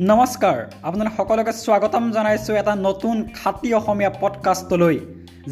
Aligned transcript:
নমস্কাৰ 0.00 0.58
আপোনালোক 0.82 1.14
সকলোকে 1.16 1.52
স্বাগতম 1.52 2.04
জনাইছোঁ 2.12 2.54
এটা 2.56 2.74
নতুন 2.76 3.16
খাতি 3.34 3.74
অসমীয়া 3.74 4.10
পডকাষ্টলৈ 4.20 4.96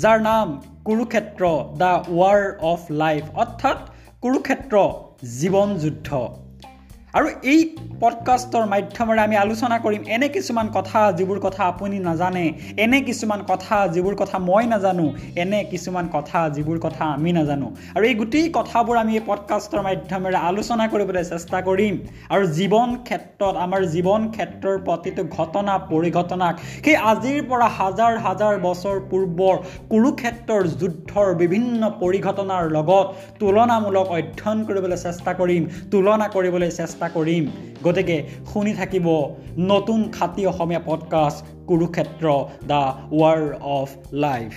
যাৰ 0.02 0.18
নাম 0.20 0.46
Kurukshetra 0.84 1.44
the 1.78 1.92
war 2.18 2.40
of 2.60 2.80
life 2.90 3.24
অৰ্থাৎ 3.34 3.78
কুৰুক্ষেত্ৰ 4.22 4.76
জীৱন 5.40 5.68
যুদ্ধ। 5.76 6.08
আৰু 7.12 7.28
এই 7.52 7.60
পডকাষ্টৰ 8.02 8.64
মাধ্যমেৰে 8.66 9.20
আমি 9.22 9.36
আলোচনা 9.36 9.76
কৰিম 9.78 10.02
এনে 10.14 10.28
কিছুমান 10.28 10.68
কথা 10.74 11.00
যিবোৰ 11.18 11.38
কথা 11.40 11.62
আপুনি 11.64 11.98
নাজানে 11.98 12.44
এনে 12.84 13.00
কিছুমান 13.08 13.40
কথা 13.48 13.76
যিবোৰ 13.94 14.14
কথা 14.14 14.36
মই 14.48 14.64
নাজানো 14.66 15.06
এনে 15.42 15.60
কিছুমান 15.72 16.06
কথা 16.12 16.38
যিবোৰ 16.54 16.78
কথা 16.86 17.04
আমি 17.16 17.32
নাজানো। 17.32 17.68
আৰু 17.96 18.04
এই 18.10 18.14
গোটেই 18.14 18.46
কথাবোৰ 18.58 18.96
আমি 19.02 19.12
এই 19.18 19.24
পডকাষ্টৰ 19.26 19.80
মাধ্যমেৰে 19.88 20.38
আলোচনা 20.50 20.84
কৰিবলৈ 20.92 21.24
চেষ্টা 21.32 21.58
কৰিম। 21.68 21.94
আৰু 22.32 22.44
জীৱন 22.58 22.88
ক্ষেত্ৰত 23.06 23.54
আমাৰ 23.64 23.80
জীৱন 23.94 24.22
ক্ষেত্ৰৰ 24.34 24.76
প্ৰতিটো 24.86 25.22
ঘটনা 25.36 25.74
পৰিঘটনাক 25.92 26.54
সেই 26.84 26.96
আজিৰ 27.12 27.38
পৰা 27.50 27.68
হাজাৰ 27.78 28.12
হাজাৰ 28.26 28.54
বছৰ 28.66 28.96
পূৰ্বৰ 29.10 29.56
কুৰুক্ষেত্ৰৰ 29.92 30.62
যুদ্ধৰ 30.80 31.28
বিভিন্ন 31.42 31.82
পৰিঘটনাৰ 32.02 32.64
লগত 32.76 33.06
তুলনামূলক 33.40 34.06
অধ্যয়ন 34.18 34.58
কৰিবলৈ 34.68 34.98
চেষ্টা 35.06 35.32
কৰিম 35.40 35.62
তুলনা 35.90 36.28
কৰিবলৈ 36.36 36.70
চেষ্টা 36.80 37.01
চেষ্টা 37.02 37.18
কৰিম। 37.18 37.44
গতিকে 37.84 38.16
শুনি 38.50 38.72
থাকিব 38.80 39.06
নতুন 39.70 40.00
খাতি 40.16 40.42
Asomiya 40.50 40.82
podcast 40.86 41.40
Kurukshetra 41.68 42.26
the 42.70 42.82
war 43.20 43.40
of 43.78 43.88
life. 44.26 44.52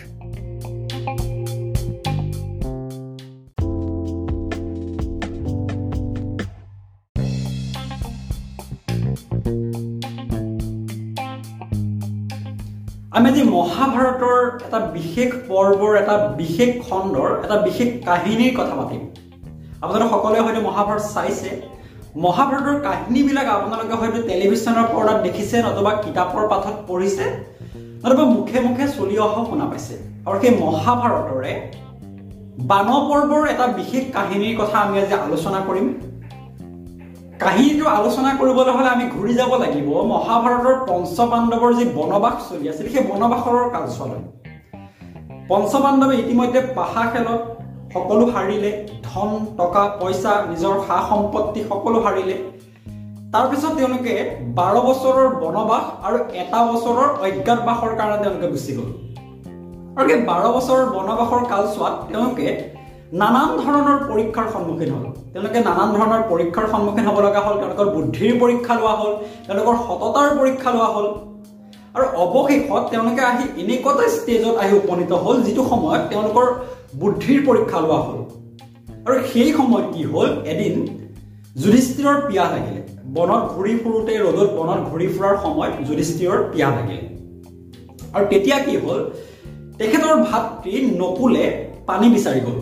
আমি 13.15 13.27
আজি 13.31 13.43
মহাভাৰতৰ 13.57 14.39
এটা 14.67 14.79
বিশেষ 14.95 15.29
পৰ্বৰ 15.49 15.91
এটা 16.01 16.15
বিশেষ 16.39 16.71
খণ্ডৰ 16.85 17.29
এটা 17.45 17.57
বিশেষ 17.67 17.89
কাহিনীৰ 18.07 18.53
কথা 18.59 18.73
পাতিম। 18.79 19.01
আপোনালোকে 19.81 20.11
সকলোৱে 20.13 20.39
হয়তো 20.45 20.61
মহাভাৰত 20.67 21.03
চাইছে। 21.15 21.51
মহাভাৰতৰ 22.23 22.77
কাহিনীবিলাক 22.87 23.47
আপোনালোকে 23.55 23.95
হয়তো 24.01 24.19
টেলিভিশ্যনৰ 24.29 24.85
পৰ্দাত 24.93 25.17
দেখিছে 25.25 25.55
নতুবা 25.67 25.91
কিতাপৰ 26.03 26.43
পাঠত 26.51 26.75
পঢ়িছে 26.87 27.25
নতুবা 28.03 28.25
মুখে 28.35 28.59
মুখে 28.65 28.85
চলি 28.97 29.15
অহাও 29.25 29.43
শুনা 29.49 29.65
পাইছে। 29.71 29.95
আৰু 30.27 30.37
সেই 30.41 30.53
মহাভাৰতৰে 30.63 31.53
বান 32.69 32.87
পৰ্বৰ 33.09 33.41
এটা 33.53 33.65
বিশেষ 33.79 34.03
কাহিনীৰ 34.15 34.55
কথা 34.61 34.77
আমি 34.85 34.95
আজি 35.01 35.15
আলোচনা 35.25 35.59
কৰিম। 35.67 35.87
কাহিনীটো 37.43 37.85
আলোচনা 37.97 38.29
কৰিবলৈ 38.39 38.71
হ'লে 38.77 38.89
আমি 38.95 39.05
ঘূৰি 39.15 39.33
যাব 39.39 39.51
লাগিব। 39.63 39.89
মহাভাৰতৰ 40.13 40.75
পঞ্চ 40.89 41.15
পাণ্ডৱৰ 41.31 41.71
যি 41.79 41.85
বনবাস 41.97 42.35
চলি 42.49 42.65
আছিল 42.71 42.85
সেই 42.93 43.03
বনবাসৰ 43.11 43.55
কালচোৱালৈ 43.75 44.21
পঞ্চ 45.49 45.71
পাণ্ডৱে 45.83 46.15
ইতিমধ্যে 46.23 46.59
পাহা 46.77 47.03
খেলত 47.11 47.41
সকলো 47.95 48.25
হাৰিলে 48.35 48.71
ধন 49.07 49.29
টকা 49.57 49.83
পইচা 49.99 50.31
নিজৰ 50.49 50.75
সা 50.87 50.97
সম্পত্তি 51.09 51.61
সকলো 51.69 51.99
হাৰিলে। 52.05 52.35
তাৰপিছত 53.33 53.71
তেওঁলোকে 53.79 54.13
বাৰ 54.57 54.75
বছৰৰ 54.87 55.27
বনবাস 55.43 55.83
আৰু 56.07 56.17
এটা 56.41 56.59
বছৰৰ 56.71 57.07
অজ্ঞাতবাসৰ 57.25 57.91
কাৰণে 57.99 58.17
তেওঁলোকে 58.23 58.47
গুচি 58.53 58.71
গ'ল। 58.77 58.89
আৰু 59.97 60.05
সেই 60.09 60.19
বাৰ 60.29 60.43
বছৰৰ 60.55 60.83
বনবাসৰ 60.95 61.41
কালচোৱাত 61.51 61.95
তেওঁলোকে 62.09 62.47
নানান 63.21 63.49
ধৰণৰ 63.63 63.97
পৰীক্ষাৰ 64.09 64.47
সন্মুখীন 64.53 64.89
হ'ল। 64.95 65.05
তেওঁলোকে 65.33 65.59
নানান 65.67 65.89
ধৰণৰ 65.97 66.21
পৰীক্ষাৰ 66.31 66.65
সন্মুখীন 66.73 67.05
হ'ব 67.07 67.17
লগা 67.25 67.41
হ'ল। 67.45 67.55
তেওঁলোকৰ 67.61 67.87
বুদ্ধিৰ 67.95 68.31
পৰীক্ষা 68.41 68.73
লোৱা 68.79 68.93
হ'ল। 68.99 69.13
তেওঁলোকৰ 69.45 69.75
সততাৰ 69.87 70.29
পৰীক্ষা 70.39 70.69
লোৱা 70.75 70.89
হ'ল। 70.95 71.07
আৰু 71.95 72.05
অৱশেষত 72.23 72.83
তেওঁলোকে 72.91 73.21
আহি 73.31 73.45
এনেকুৱা 73.61 73.91
এটা 73.93 74.07
ষ্টেজত 74.15 74.55
আহি 74.63 74.73
উপনীত 74.81 75.11
হ'ল 75.23 75.37
যিটো 75.45 75.63
সময়ত 75.71 76.03
তেওঁলোকৰ 76.11 76.45
বুদ্ধিৰ 76.99 77.45
পৰীক্ষা 77.45 77.79
লোৱা 77.79 77.99
হ'ল। 77.99 78.19
আৰু 79.05 79.15
সেই 79.33 79.53
সময়ত 79.53 79.87
কি 79.93 80.03
হ'ল? 80.03 80.29
এদিন 80.45 80.75
যুধিষ্ঠিৰৰ 81.61 82.17
পিয়াহ 82.21 82.51
লাগিলে। 82.51 82.81
বনত 83.13 83.43
ঘূৰি 83.55 83.75
ফুৰোঁতে 83.83 84.13
ৰ'দত 84.17 84.49
বনত 84.57 84.81
ঘূৰি 84.91 85.07
ফুৰাৰ 85.07 85.35
সময়ত 85.43 85.73
যুধিষ্ঠিৰৰ 85.87 86.43
পিয়াহ 86.53 86.75
লাগিলে। 86.75 87.03
আৰু 88.13 88.25
তেতিয়া 88.25 88.59
কি 88.59 88.77
হ'ল? 88.77 89.11
তেখেতৰ 89.77 90.15
ভাতৃ 90.17 90.73
নকুলে 90.97 91.69
পানী 91.87 92.09
বিচাৰি 92.09 92.39
গ'ল। 92.39 92.59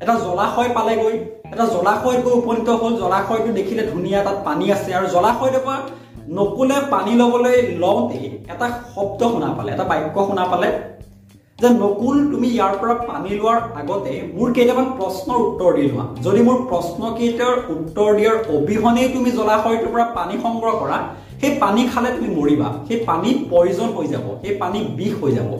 এটা 0.00 0.14
জলাশয় 0.14 0.70
পালেগৈ। 0.74 1.18
এটা 1.52 1.66
জলাশয়ত 1.66 2.20
গৈ 2.24 2.32
উপনীত 2.32 2.68
হ'ল। 2.68 2.96
জলাশয়টো 2.96 3.52
দেখিলে 3.52 3.82
ধুনীয়া 3.86 4.22
তাত 4.22 4.38
পানী 4.44 4.70
আছে। 4.70 4.94
আৰু 4.94 5.06
জলাশয়টোৰ 5.06 5.60
পৰা 5.66 5.78
নকুলে 6.28 6.74
পানী 6.90 7.12
ল'বলৈ 7.14 7.62
লওঁতেই 7.62 8.24
এটা 8.52 8.66
শব্দ 8.94 9.20
শুনা 9.32 9.50
পালে 9.56 9.72
এটা 9.72 9.84
বাক্য 9.84 10.26
শুনা 10.26 10.44
পালে। 10.44 10.95
যে 11.58 11.68
নকুল 11.82 12.16
তুমি 12.32 12.48
ইয়াৰ 12.54 12.74
পৰা 12.80 12.94
পানী 13.10 13.30
লোৱাৰ 13.40 13.60
আগতে 13.80 14.14
মোৰ 14.36 14.48
কেইটামান 14.56 14.86
প্ৰশ্নৰ 14.98 15.38
উত্তৰ 15.44 15.70
দি 15.76 15.84
লোৱা। 15.90 16.04
যদি 16.26 16.40
মোৰ 16.48 16.58
প্ৰশ্নকেইটাৰ 16.70 17.54
উত্তৰ 17.74 18.10
দিয়াৰ 18.18 18.36
অবিহনেই 18.56 19.08
তুমি 19.14 19.30
জলাশয়টোৰ 19.38 19.90
পৰা 19.94 20.04
পানী 20.18 20.34
সংগ্ৰহ 20.44 20.72
কৰা 20.82 20.98
সেই 21.40 21.52
পানী 21.62 21.82
খালে 21.92 22.10
তুমি 22.16 22.28
মৰিবা। 22.38 22.68
সেই 22.88 22.98
পানী 23.08 23.30
পয়জন 23.52 23.88
হৈ 23.96 24.06
যাব 24.12 24.26
সেই 24.42 24.54
পানী 24.62 24.78
বিষ 24.98 25.12
হৈ 25.20 25.32
যাব। 25.38 25.50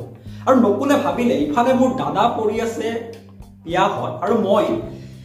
আৰু 0.46 0.56
নকুলে 0.66 0.96
ভাবিলে 1.04 1.34
ইফালে 1.44 1.72
মোৰ 1.80 1.90
দাদা 2.02 2.22
পৰি 2.38 2.56
আছে 2.66 2.86
পিয়াহত 3.64 4.12
আৰু 4.24 4.34
মই 4.46 4.66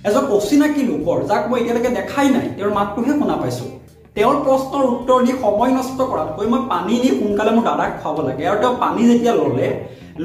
এজন 0.07 0.23
অচিনাকি 0.35 0.81
লোকৰ 0.91 1.17
যাক 1.29 1.43
মই 1.49 1.57
এতিয়ালৈকে 1.61 1.91
দেখাই 1.99 2.27
নাই 2.35 2.47
তেওঁৰ 2.57 2.71
মাতটোহে 2.77 3.13
শুনা 3.19 3.35
পাইছোঁ। 3.41 3.69
তেওঁৰ 4.15 4.35
প্ৰশ্নৰ 4.45 4.83
উত্তৰ 4.93 5.19
দি 5.25 5.33
সময় 5.43 5.71
নষ্ট 5.77 5.99
কৰাতকৈ 6.11 6.45
মই 6.53 6.61
পানী 6.73 6.95
দি 7.03 7.09
সোনকালে 7.19 7.51
মোৰ 7.55 7.63
দাদাক 7.69 7.91
খুৱাব 8.01 8.17
লাগে। 8.27 8.43
আৰু 8.49 8.57
তেওঁ 8.61 8.75
পানী 8.83 9.01
যেতিয়া 9.09 9.33
ল'লে 9.39 9.69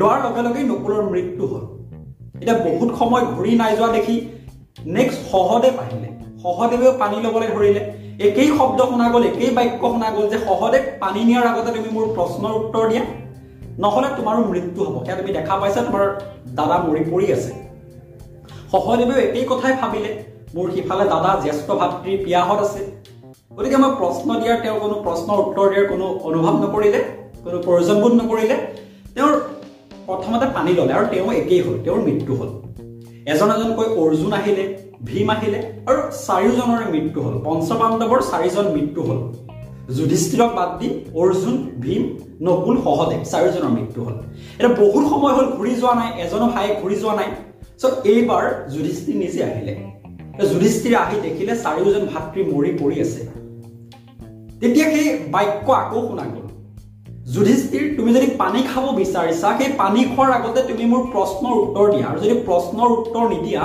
লোৱাৰ 0.01 0.19
লগে 0.25 0.43
লগে 0.47 0.61
নকুলৰ 0.71 1.03
মৃত্যু 1.13 1.45
হ'ল। 1.51 1.65
এতিয়া 2.41 2.57
বহুত 2.67 2.91
সময় 3.01 3.25
ঘূৰি 3.35 3.53
নাই 3.61 3.73
যোৱা 3.77 3.89
দেখি 3.97 4.17
নেক্সট 4.97 5.21
সহদেৱ 5.33 5.75
আহিলে। 5.85 6.09
সহদেৱেও 6.43 6.93
পানী 7.03 7.17
ল'বলৈ 7.25 7.49
ধৰিলে। 7.57 7.83
একেই 8.27 8.51
শব্দ 8.59 8.79
শুনা 8.91 9.07
গ'ল 9.13 9.23
একেই 9.31 9.51
বাক্য 9.59 9.83
শুনা 9.95 10.09
গ'ল 10.15 10.27
যে 10.33 10.39
সহদেৱ 10.49 10.83
পানী 11.03 11.21
নিয়াৰ 11.29 11.47
আগতে 11.51 11.71
তুমি 11.77 11.89
মোৰ 11.97 12.07
প্ৰশ্নৰ 12.17 12.53
উত্তৰ 12.61 12.85
দিয়া। 12.91 13.05
নহ'লে 13.83 14.09
তোমাৰো 14.19 14.41
মৃত্যু 14.53 14.81
হ'ব। 14.85 14.97
সেয়া 15.05 15.17
তুমি 15.21 15.33
দেখা 15.39 15.55
পাইছা 15.61 15.81
তোমাৰ 15.89 16.05
দাদা 16.59 16.77
মৰি 16.87 17.03
পৰি 17.13 17.27
আছে। 17.37 17.53
সহদেৱেও 18.73 19.19
একেই 19.27 19.45
কথাই 19.51 19.75
ভাবিলে। 19.81 20.11
মোৰ 20.55 20.67
সিফালে 20.75 21.05
দাদা 21.15 21.31
জ্যেষ্ঠ 21.45 21.69
ভাতৃ 21.81 22.13
পিয়াহত 22.25 22.59
আছে। 22.67 22.81
গতিকে 23.57 23.77
মই 23.83 23.93
প্ৰশ্ন 24.01 24.29
দিয়াৰ 24.43 24.59
তেওঁ 24.63 24.79
কোনো 24.85 24.97
প্ৰশ্নৰ 25.07 25.39
উত্তৰ 25.45 25.67
দিয়াৰ 25.73 25.87
কোনো 25.93 26.07
অনুভৱ 26.29 26.55
নকৰিলে 26.65 27.01
কোনো 27.45 27.59
প্ৰয়োজনবোধ 27.67 28.13
নকৰিলে। 28.21 28.57
তেওঁৰ 29.15 29.33
প্ৰথমতে 30.07 30.47
পানী 30.55 30.73
ল'লে 30.73 30.93
আৰু 30.93 31.07
তেওঁ 31.07 31.33
একেই 31.33 31.61
হ'ল 31.61 31.77
তেওঁৰ 31.85 32.01
মৃত্যু 32.01 32.33
হ'ল। 32.35 32.51
এজন 33.33 33.49
এজনকৈ 33.51 33.87
অৰ্জুন 34.03 34.33
আহিলে 34.33 34.65
ভীম 35.05 35.31
আহিলে 35.31 35.59
আৰু 35.87 36.01
চাৰিওজনৰে 36.27 36.87
মৃত্যু 36.95 37.21
হ'ল। 37.23 37.35
পঞ্চপাণ্ডৱৰ 37.45 38.21
চাৰিজন 38.31 38.67
মৃত্যু 38.77 39.03
হ'ল। 39.03 39.21
যুধিষ্ঠিৰক 39.97 40.51
বাদ 40.55 40.71
দি 40.79 40.89
অৰ্জুন 41.15 41.57
ভীম 41.81 42.03
নকুল 42.43 42.77
সহদেৱ 42.85 43.21
চাৰিওজনৰ 43.33 43.71
মৃত্যু 43.79 44.01
হ'ল। 44.05 44.17
এতিয়া 44.59 44.73
বহুত 44.83 45.05
সময় 45.11 45.35
হ'ল 45.37 45.47
ঘূৰি 45.57 45.75
যোৱা 45.75 45.95
নাই 45.95 46.11
এজনো 46.23 46.47
ভায়ে 46.47 46.71
ঘূৰি 46.83 46.97
যোৱা 47.03 47.15
নাই। 47.15 47.29
চ' 47.81 47.85
এইবাৰ 48.05 48.45
যুধিষ্ঠিৰ 48.73 49.17
নিজে 49.17 49.41
আহিলে। 49.45 49.75
যুধিষ্ঠিৰে 50.53 50.97
আহি 50.97 51.17
দেখিলে 51.21 51.53
চাৰিওজন 51.57 52.05
ভাতৃ 52.15 52.41
মৰি 52.53 52.71
পৰি 52.81 52.97
আছে। 53.01 53.21
তেতিয়া 54.61 54.87
সেই 54.91 55.09
বাক্য 55.31 55.73
আকৌ 55.73 56.09
শুনা 56.09 56.25
গ'ল। 56.35 56.46
যুধিষ্ঠিৰ 57.35 57.85
তুমি 57.97 58.11
যদি 58.17 58.27
পানী 58.41 58.61
খাব 58.71 58.85
বিচাৰিছা 59.01 59.49
সেই 59.59 59.71
পানী 59.81 60.01
খোৱাৰ 60.13 60.31
আগতে 60.39 60.61
তুমি 60.69 60.85
মোৰ 60.93 61.03
প্ৰশ্নৰ 61.15 61.55
উত্তৰ 61.63 61.87
দিয়া। 61.93 62.07
আৰু 62.11 62.19
যদি 62.25 62.35
প্ৰশ্নৰ 62.49 62.89
উত্তৰ 62.99 63.25
নিদিয়া 63.35 63.63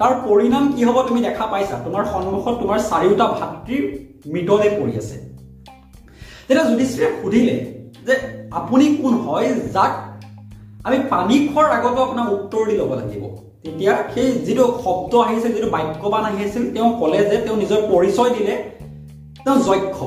তাৰ 0.00 0.12
পৰিণাম 0.26 0.64
কি 0.74 0.82
হ'ব 0.88 0.96
তুমি 1.08 1.20
দেখা 1.28 1.46
পাইছা? 1.52 1.76
তোমাৰ 1.84 2.02
সন্মুখত 2.12 2.54
তোমাৰ 2.62 2.78
চাৰিওটা 2.90 3.26
ভাতৃৰ 3.38 3.82
মৃতদেহ 4.32 4.72
পৰি 4.80 4.92
আছে। 5.02 5.16
তেতিয়া 6.46 6.64
যুধিষ্ঠিৰে 6.70 7.08
সুধিলে 7.20 7.56
যে 8.06 8.14
আপুনি 8.60 8.86
কোন 9.02 9.14
হয় 9.26 9.48
যাক 9.74 9.92
আমি 10.86 10.98
পানী 11.12 11.36
খোৱাৰ 11.48 11.70
আগতো 11.76 12.00
আপোনাক 12.06 12.26
উত্তৰ 12.36 12.62
দি 12.68 12.74
ল'ব 12.80 12.92
লাগিব? 13.00 13.22
তেতিয়া 13.62 13.92
সেই 14.14 14.28
যিটো 14.46 14.64
শব্দ 14.84 15.12
আহিছিল 15.24 15.52
যিটো 15.56 15.68
বাক্যবান 15.76 16.24
আহিছিল 16.30 16.64
তেওঁ 16.74 16.90
ক'লে 17.00 17.20
যে 17.30 17.36
তেওঁ 17.44 17.56
নিজৰ 17.62 17.80
পৰিচয় 17.92 18.30
দিলে। 18.36 18.54
তেওঁ 19.44 19.58
যক্ষ। 19.68 19.98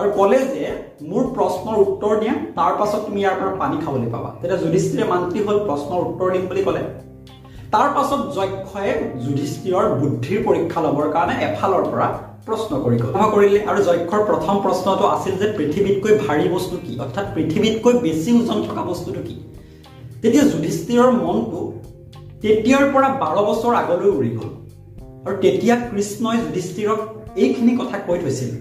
আৰু 0.00 0.10
ক'লে 0.16 0.38
যে 0.54 0.64
মোৰ 1.10 1.24
প্ৰশ্নৰ 1.36 1.76
উত্তৰ 1.82 2.18
দিয়া 2.22 2.32
তাৰ 2.56 2.72
পাছত 2.78 2.98
তুমি 3.06 3.20
ইয়াৰ 3.20 3.36
পৰা 3.40 3.52
পানী 3.60 3.76
খাবলৈ 3.84 4.08
পাবা। 4.14 4.30
তেতিয়া 4.40 4.58
যুধিষ্ঠিৰে 4.62 5.04
মান্তি 5.12 5.38
হ'ল 5.46 5.58
প্ৰশ্নৰ 5.68 6.00
উত্তৰ 6.08 6.28
দিম 6.34 6.44
বুলি 6.50 6.62
ক'লে। 6.66 6.82
তাৰ 7.74 7.88
পাছত 7.96 8.20
যক্ষই 8.36 8.90
যুধিষ্ঠিৰৰ 9.24 9.86
বুদ্ধিৰ 10.00 10.38
পৰীক্ষা 10.48 10.80
ল'বৰ 10.86 11.06
কাৰণে 11.14 11.34
এফালৰ 11.46 11.84
পৰা 11.92 12.08
প্ৰশ্ন 12.48 12.72
কৰি 12.84 12.96
কৰিলে। 13.34 13.58
আৰু 13.70 13.80
যক্ষৰ 13.88 14.20
প্ৰথম 14.30 14.54
প্ৰশ্নটো 14.64 15.04
আছিল 15.14 15.34
যে 15.42 15.48
পৃথিৱীতকৈ 15.58 16.12
ভাৰী 16.26 16.46
বস্তু 16.56 16.76
কি? 16.84 16.92
অৰ্থাৎ 17.04 17.26
পৃথিৱীতকৈ 17.36 17.94
বেছি 18.04 18.30
ওজন 18.40 18.58
থকা 18.68 18.82
বস্তুটো 18.90 19.20
কি? 19.28 19.34
তেতিয়া 20.22 20.44
যুধিষ্ঠিৰৰ 20.52 21.10
মনটো 21.22 21.60
তেতিয়াৰ 22.42 22.84
পৰা 22.94 23.08
বাৰ 23.22 23.36
বছৰ 23.48 23.72
আগলৈ 23.82 24.10
উৰি 24.18 24.30
গ'ল। 24.36 24.50
আৰু 25.26 25.36
তেতিয়া 25.44 25.74
কৃষ্ণই 25.90 26.38
যুধিষ্ঠিৰক 26.44 26.98
এইখিনি 27.42 27.72
কথা 27.80 27.96
কৈ 28.06 28.18
থৈছিল 28.24 28.52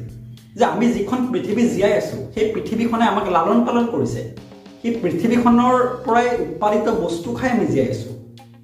যে 0.55 0.63
আমি 0.73 0.85
যিখন 0.95 1.19
পৃথিৱী 1.31 1.63
জীয়াই 1.73 1.93
আছো 2.01 2.17
সেই 2.33 2.45
পৃথিৱীখনে 2.53 3.05
আমাক 3.11 3.25
লালন 3.35 3.59
পালন 3.67 3.85
কৰিছে। 3.93 4.21
সেই 4.81 4.93
পৃথিৱীখনৰ 5.01 5.75
পৰাই 6.05 6.27
উৎপাদিত 6.43 6.87
বস্তু 7.03 7.29
খাই 7.37 7.49
আমি 7.55 7.65
জীয়াই 7.73 7.89
আছো। 7.93 8.09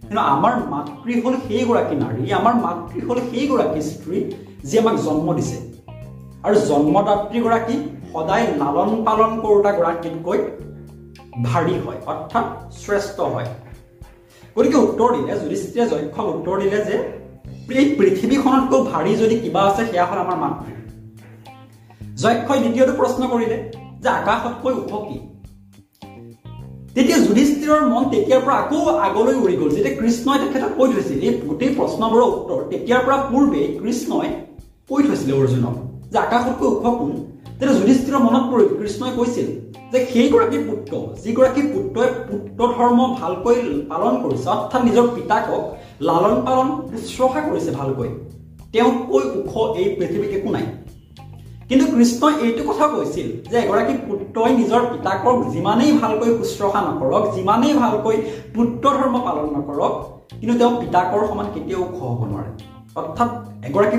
কিন্তু 0.01 0.21
আমাৰ 0.33 0.53
মাতৃ 0.73 1.13
হ'ল 1.23 1.35
সেইগৰাকী 1.47 1.95
নাৰী 2.03 2.21
আমাৰ 2.39 2.53
মাতৃ 2.65 2.99
হ'ল 3.07 3.17
সেইগৰাকী 3.31 3.81
স্ত্ৰী 3.91 4.17
যি 4.67 4.75
আমাক 4.81 4.95
জন্ম 5.05 5.27
দিছে। 5.37 5.57
আৰু 6.45 6.55
জন্মদাত্ৰীগৰাকী 6.69 7.75
সদায় 8.11 8.45
লালন 8.61 8.91
পালন 9.05 9.31
কৰোতাগৰাকীতকৈ 9.43 10.39
ভাৰী 11.47 11.75
হয় 11.83 11.99
অৰ্থাৎ 12.11 12.45
শ্ৰেষ্ঠ 12.81 13.17
হয়। 13.33 13.49
গতিকে 14.55 14.77
উত্তৰ 14.85 15.09
দিলে 15.15 15.33
যুধিষ্ঠিৰে 15.41 15.83
যক্ষক 15.91 16.25
উত্তৰ 16.35 16.55
দিলে 16.63 16.79
যে 16.87 16.95
এই 17.79 17.85
পৃথিৱীখনতকৈ 17.97 18.79
ভাৰী 18.91 19.11
যদি 19.21 19.35
কিবা 19.43 19.61
আছে 19.69 19.83
সেয়া 19.91 20.05
হ'ল 20.09 20.19
আমাৰ 20.25 20.37
মাতৃ। 20.43 20.71
যক্ষই 22.21 22.59
দ্বিতীয়টো 22.63 22.93
প্ৰশ্ন 22.99 23.21
কৰিলে 23.31 23.57
যে 24.03 24.09
আকাশতকৈ 24.11 24.73
ওখ 24.81 24.91
কি 25.07 25.17
তেতিয়া 26.95 27.17
যুধিষ্ঠিৰৰ 27.19 27.83
মন 27.91 28.03
তেতিয়াৰ 28.11 28.41
পৰা 28.45 28.55
আকৌ 28.61 28.79
আগলৈ 29.07 29.35
উৰি 29.41 29.55
গ'ল 29.59 29.69
যেতিয়া 29.75 29.95
কৃষ্ণই 29.99 30.39
তেখেতক 30.41 30.71
কৈ 30.77 30.87
থৈছিল 30.93 31.19
এই 31.27 31.33
গোটেই 31.43 31.71
প্ৰশ্নবোৰৰ 31.77 32.25
উত্তৰ 32.31 32.59
তেতিয়াৰ 32.71 33.01
পৰা 33.05 33.17
পূৰ্বে 33.29 33.61
কৃষ্ণই 33.79 34.31
কৈ 34.89 35.01
থৈছিলে 35.07 35.33
অৰ্জুনক 35.37 35.75
যে 36.11 36.17
আকাশতকৈ 36.21 36.67
ওখ 36.69 36.83
কোন 36.99 37.11
তেতিয়া 37.51 37.77
যুধিষ্ঠিৰৰ 37.79 38.21
মনত 38.25 38.43
পৰিল 38.51 38.69
কৃষ্ণই 38.79 39.13
কৈছিল 39.17 39.47
যে 39.91 39.99
সেইগৰাকী 40.11 40.59
পুত্ৰ 40.67 40.93
যিগৰাকী 41.23 41.61
পুত্ৰই 41.71 42.09
পুত্ৰ 42.27 42.59
ধৰ্ম 42.75 42.99
ভালকৈ 43.21 43.57
পালন 43.91 44.13
কৰিছে 44.23 44.47
অৰ্থাৎ 44.55 44.81
নিজৰ 44.87 45.05
পিতাকক 45.15 45.63
লালন 46.07 46.37
পালন 46.47 46.67
শুশ্ৰূষা 46.91 47.41
কৰিছে 47.47 47.71
ভালকৈ 47.79 48.09
তেওঁতকৈ 48.73 49.23
ওখ 49.37 49.53
এই 49.79 49.87
পৃথিৱীত 49.97 50.31
একো 50.37 50.49
নাই 50.57 50.65
কিন্তু 51.71 51.85
কৃষ্ণই 51.95 52.33
এইটো 52.45 52.63
কথা 52.69 52.85
কৈছিল 52.93 53.27
যে 53.51 53.57
এগৰাকী 53.65 53.93
পুত্ৰই 54.07 54.51
নিজৰ 54.61 54.81
পিতাকক 54.91 55.35
যিমানেই 55.53 55.91
ভালকৈ 56.01 56.31
শুশ্ৰূষা 56.39 56.81
নকৰক 56.87 57.23
যিমানেই 57.35 57.73
ভালকৈ 57.81 58.17
পুত্ৰ 58.55 58.85
ধৰ্ম 58.97 59.15
পালন 59.27 59.47
নকৰক 59.57 59.93
কিন্তু 60.39 60.53
তেওঁ 60.59 60.73
পিতাকৰ 60.81 61.21
সমান 61.29 61.47
কেতিয়াও 61.53 61.81
ওখ 61.85 61.95
হ'ব 62.09 62.21
নোৱাৰে। 62.31 62.51
অৰ্থাৎ 62.99 63.29
এগৰাকী 63.67 63.97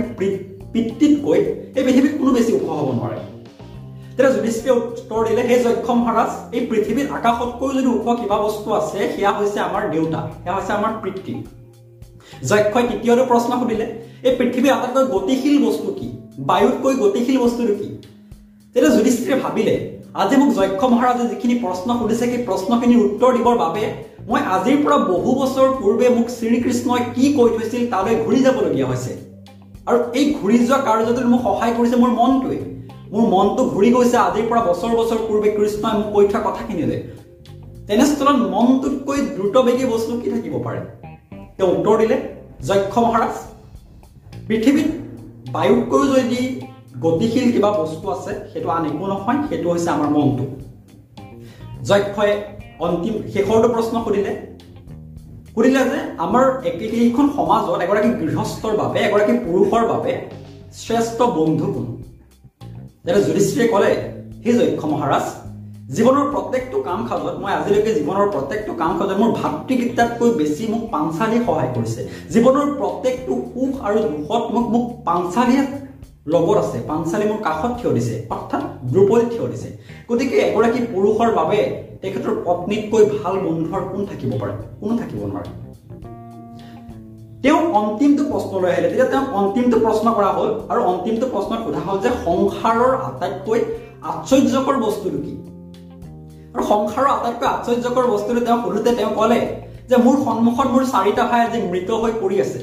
পিতৃতকৈ 0.72 1.40
এই 1.76 1.82
পৃথিৱীত 1.86 2.14
কোনো 2.20 2.30
বেছি 2.36 2.50
ওখ 2.58 2.66
হ'ব 2.78 2.88
নোৱাৰে। 2.98 3.18
তেতিয়া 4.16 4.30
যুধিষ্ঠিৰে 4.34 4.72
উত্তৰ 4.80 5.20
দিলে 5.28 5.42
সেই 5.48 5.60
যক্ষ 5.66 5.86
মহাৰাজ 6.00 6.30
এই 6.56 6.62
পৃথিৱীত 6.70 7.06
আকাশতকৈও 7.18 7.76
যদি 7.76 7.88
ওখ 7.96 8.06
কিবা 8.20 8.36
বস্তু 8.46 8.68
আছে 8.80 8.98
সেয়া 9.14 9.32
হৈছে 9.38 9.58
আমাৰ 9.68 9.82
দেউতা 9.94 10.20
সেয়া 10.42 10.54
হৈছে 10.56 10.72
আমাৰ 10.78 10.92
পিতৃ। 11.02 11.34
যক্ষই 12.50 12.84
তৃতীয়টো 12.90 13.24
প্ৰশ্ন 13.30 13.50
সুধিলে 13.60 13.86
এই 14.26 14.32
পৃথিৱীৰ 14.38 14.72
আটাইতকৈ 14.76 15.04
গতিশীল 15.14 15.56
বস্তু 15.68 15.90
কি? 16.00 16.08
বায়ুতকৈ 16.38 16.94
গতিশীল 17.02 17.38
বস্তুটো 17.44 17.74
কি 17.80 17.88
তেতিয়া 18.76 18.92
যুধিষ্ঠিৰে 18.96 19.36
ভাবিলে 19.44 19.74
আজি 20.22 20.36
মোক 20.40 20.50
যক্ষ 20.58 20.80
মহাৰাজে 20.92 21.24
যিখিনি 21.32 21.54
প্ৰশ্ন 21.64 21.88
সুধিছে 21.98 22.24
সেই 22.30 22.40
প্ৰশ্নখিনিৰ 22.48 23.00
উত্তৰ 23.06 23.30
দিবৰ 23.36 23.56
বাবে 23.64 23.84
মই 24.28 24.40
আজিৰ 24.56 24.78
পৰা 24.84 24.96
বহু 25.12 25.30
বছৰ 25.40 25.68
পূৰ্বে 25.80 26.08
মোক 26.16 26.26
শ্ৰীকৃষ্ণই 26.38 27.02
কি 27.14 27.24
কৈ 27.36 27.48
থৈছিল 27.56 27.82
তালৈ 27.92 28.14
ঘূৰি 28.24 28.38
যাবলগীয়া 28.46 28.86
হৈছে। 28.90 29.12
আৰু 29.88 29.98
এই 30.18 30.24
ঘূৰি 30.38 30.56
যোৱা 30.68 30.78
কাৰ্যটোত 30.86 31.26
মোক 31.32 31.40
সহায় 31.46 31.74
কৰিছে 31.76 31.96
মোৰ 32.02 32.12
মনটোৱে। 32.20 32.58
মোৰ 33.12 33.24
মনটো 33.34 33.62
ঘূৰি 33.74 33.88
গৈছে 33.94 34.16
আজিৰ 34.26 34.44
পৰা 34.50 34.62
বছৰ 34.68 34.92
বছৰ 35.00 35.18
পূৰ্বে 35.26 35.48
কৃষ্ণই 35.56 35.94
মোক 35.98 36.08
কৈ 36.14 36.24
থোৱা 36.30 36.40
কথাখিনিলে। 36.48 36.96
তেনেস্থলত 37.86 38.38
মনটোতকৈ 38.54 39.18
দ্ৰুতবেগী 39.36 39.84
বস্তু 39.92 40.12
কি 40.22 40.28
থাকিব 40.34 40.54
পাৰে? 40.66 40.80
তেওঁ 41.56 41.70
উত্তৰ 41.76 41.94
দিলে 42.02 42.16
যক্ষ 42.68 42.94
মহাৰাজ 43.06 43.34
পৃথিৱীত 44.48 44.88
বায়ুতকৈও 45.50 46.06
যদি 46.14 46.60
গতিশীল 47.00 47.52
কিবা 47.52 47.70
বস্তু 47.70 48.10
আছে 48.10 48.32
সেইটো 48.52 48.68
আন 48.68 48.84
একো 48.86 49.06
নহয় 49.06 49.48
সেইটো 49.48 49.70
হৈছে 49.70 49.90
আমাৰ 49.90 50.08
মনটো। 50.08 50.44
যক্ষই 51.84 52.32
অন্তিম 52.78 53.14
শেষৰটো 53.32 53.68
প্ৰশ্ন 53.68 54.04
সুধিলে। 54.04 54.32
সুধিলে 55.54 55.78
যে 55.78 55.98
আমাৰ 56.18 56.44
এইখন 56.64 57.30
সমাজত 57.36 57.80
এগৰাকী 57.80 58.08
গৃহস্থৰ 58.08 58.76
বাবে 58.76 59.00
এগৰাকী 59.00 59.32
পুৰুষৰ 59.32 59.86
বাবে 59.86 60.12
শ্ৰেষ্ঠ 60.72 61.22
বন্ধু 61.22 61.66
কোন? 61.66 61.86
যেনে 63.04 63.22
যুধিষ্ঠিৰে 63.22 63.68
ক'লে 63.68 63.90
সেই 64.42 64.52
যক্ষ 64.52 64.84
মহাৰাজ 64.84 65.24
জীৱনৰ 65.90 66.26
প্ৰত্যেকটো 66.30 66.78
কাম 66.82 67.06
কাজত 67.06 67.36
মই 67.42 67.52
আজিলৈকে 67.52 67.92
জীৱনৰ 67.94 68.28
প্ৰত্যেকটো 68.30 68.72
কাম 68.74 68.98
কাজত 68.98 69.16
মোৰ 69.18 69.30
ভাতৃকেইটাতকৈ 69.42 70.30
বেছি 70.30 70.66
মোক 70.72 70.82
পাঞ্চালীয়ে 70.90 71.44
সহায় 71.44 71.70
কৰিছে। 71.74 72.00
জীৱনৰ 72.34 72.66
প্ৰত্যেকটো 72.80 73.32
সুখ 73.52 73.72
আৰু 73.86 73.98
দুখত 73.98 74.44
মোক 74.54 74.66
মোক 74.70 74.84
পাঞ্চালীয়ে 75.04 75.62
লগত 76.26 76.56
আছে। 76.58 76.78
পাঞ্চালী 76.88 77.24
মোৰ 77.24 77.40
কাষত 77.42 77.72
থিয় 77.80 77.92
দিছে। 77.94 78.26
অৰ্থাৎ 78.30 78.62
দ্ৰুপদী 78.92 79.26
থিয় 79.30 79.46
দিছে। 79.48 79.68
গতিকে 80.08 80.36
এগৰাকী 80.36 80.80
পুৰুষৰ 80.92 81.30
বাবে 81.34 81.58
তেখেতৰ 82.02 82.34
পত্নীতকৈ 82.44 83.04
ভাল 83.18 83.34
বন্ধুৰ 83.46 83.82
কোন 83.92 84.06
থাকিব 84.06 84.30
পাৰে? 84.40 84.52
কোনো 84.80 84.98
থাকিব 84.98 85.20
নোৱাৰে? 85.26 85.50
তেওঁ 87.42 87.60
অন্তিমটো 87.72 88.22
প্ৰশ্নলৈ 88.24 88.70
আহিলে। 88.72 88.88
তেতিয়া 88.88 89.08
তেওঁ 89.08 89.24
অন্তিমটো 89.32 89.76
প্ৰশ্ন 89.80 90.06
কৰা 90.12 90.30
হ'ল 90.36 90.50
আৰু 90.68 90.80
অন্তিমটো 90.82 91.26
প্ৰশ্নত 91.26 91.60
সোধা 91.64 91.80
হ'ল 91.86 91.98
যে 91.98 92.10
সংসাৰৰ 92.24 92.92
আটাইতকৈ 93.08 93.60
আশ্চৰ্যকৰ 94.02 94.76
বস্তুটো 94.76 95.18
কি? 95.18 95.51
আৰু 96.54 96.62
সংসাৰৰ 96.70 97.08
আটাইতকৈ 97.16 97.46
আশ্চৰ্যকৰ 97.50 98.06
বস্তুটো 98.12 98.40
তেওঁ 98.46 98.58
সোধোতে 98.64 98.92
তেওঁ 98.98 99.12
ক'লে 99.18 99.40
যে 99.90 99.96
মোৰ 100.04 100.16
সন্মুখত 100.26 100.68
মোৰ 100.74 100.82
চাৰিটা 100.94 101.22
ভাই 101.30 101.40
আজি 101.46 101.58
মৃত 101.72 101.90
হৈ 102.02 102.12
পৰি 102.22 102.36
আছে 102.44 102.60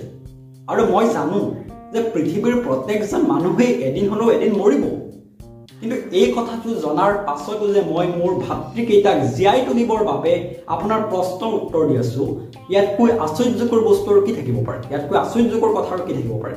আৰু 0.71 0.81
মই 0.93 1.05
জানো 1.15 1.39
যে 1.93 1.99
পৃথিৱীৰ 2.13 2.55
প্ৰত্যেকজন 2.65 3.21
মানুহেই 3.31 3.71
এদিন 3.87 4.05
হ'লেও 4.11 4.29
এদিন 4.37 4.53
মৰিব। 4.61 4.83
কিন্তু 5.79 5.97
এই 6.19 6.27
কথাটো 6.37 6.69
জনাৰ 6.85 7.11
পাছতো 7.27 7.65
যে 7.75 7.81
মই 7.91 8.07
মোৰ 8.19 8.31
ভাতৃকেইটাক 8.45 9.17
জীয়াই 9.35 9.59
তুলিবৰ 9.67 10.01
বাবে 10.11 10.33
আপোনাৰ 10.73 10.99
প্ৰশ্নৰ 11.11 11.51
উত্তৰ 11.59 11.83
দি 11.89 11.95
আছো 12.03 12.23
ইয়াতকৈ 12.71 13.09
আশ্চৰ্যকৰ 13.25 13.79
বস্তু 13.89 14.07
আৰু 14.13 14.21
কি 14.25 14.31
থাকিব 14.37 14.57
পাৰে 14.67 14.79
ইয়াতকৈ 14.91 15.17
আশ্চৰ্যকৰ 15.23 15.71
কথা 15.77 15.89
আৰু 15.95 16.03
কি 16.07 16.13
থাকিব 16.17 16.33
পাৰে 16.43 16.55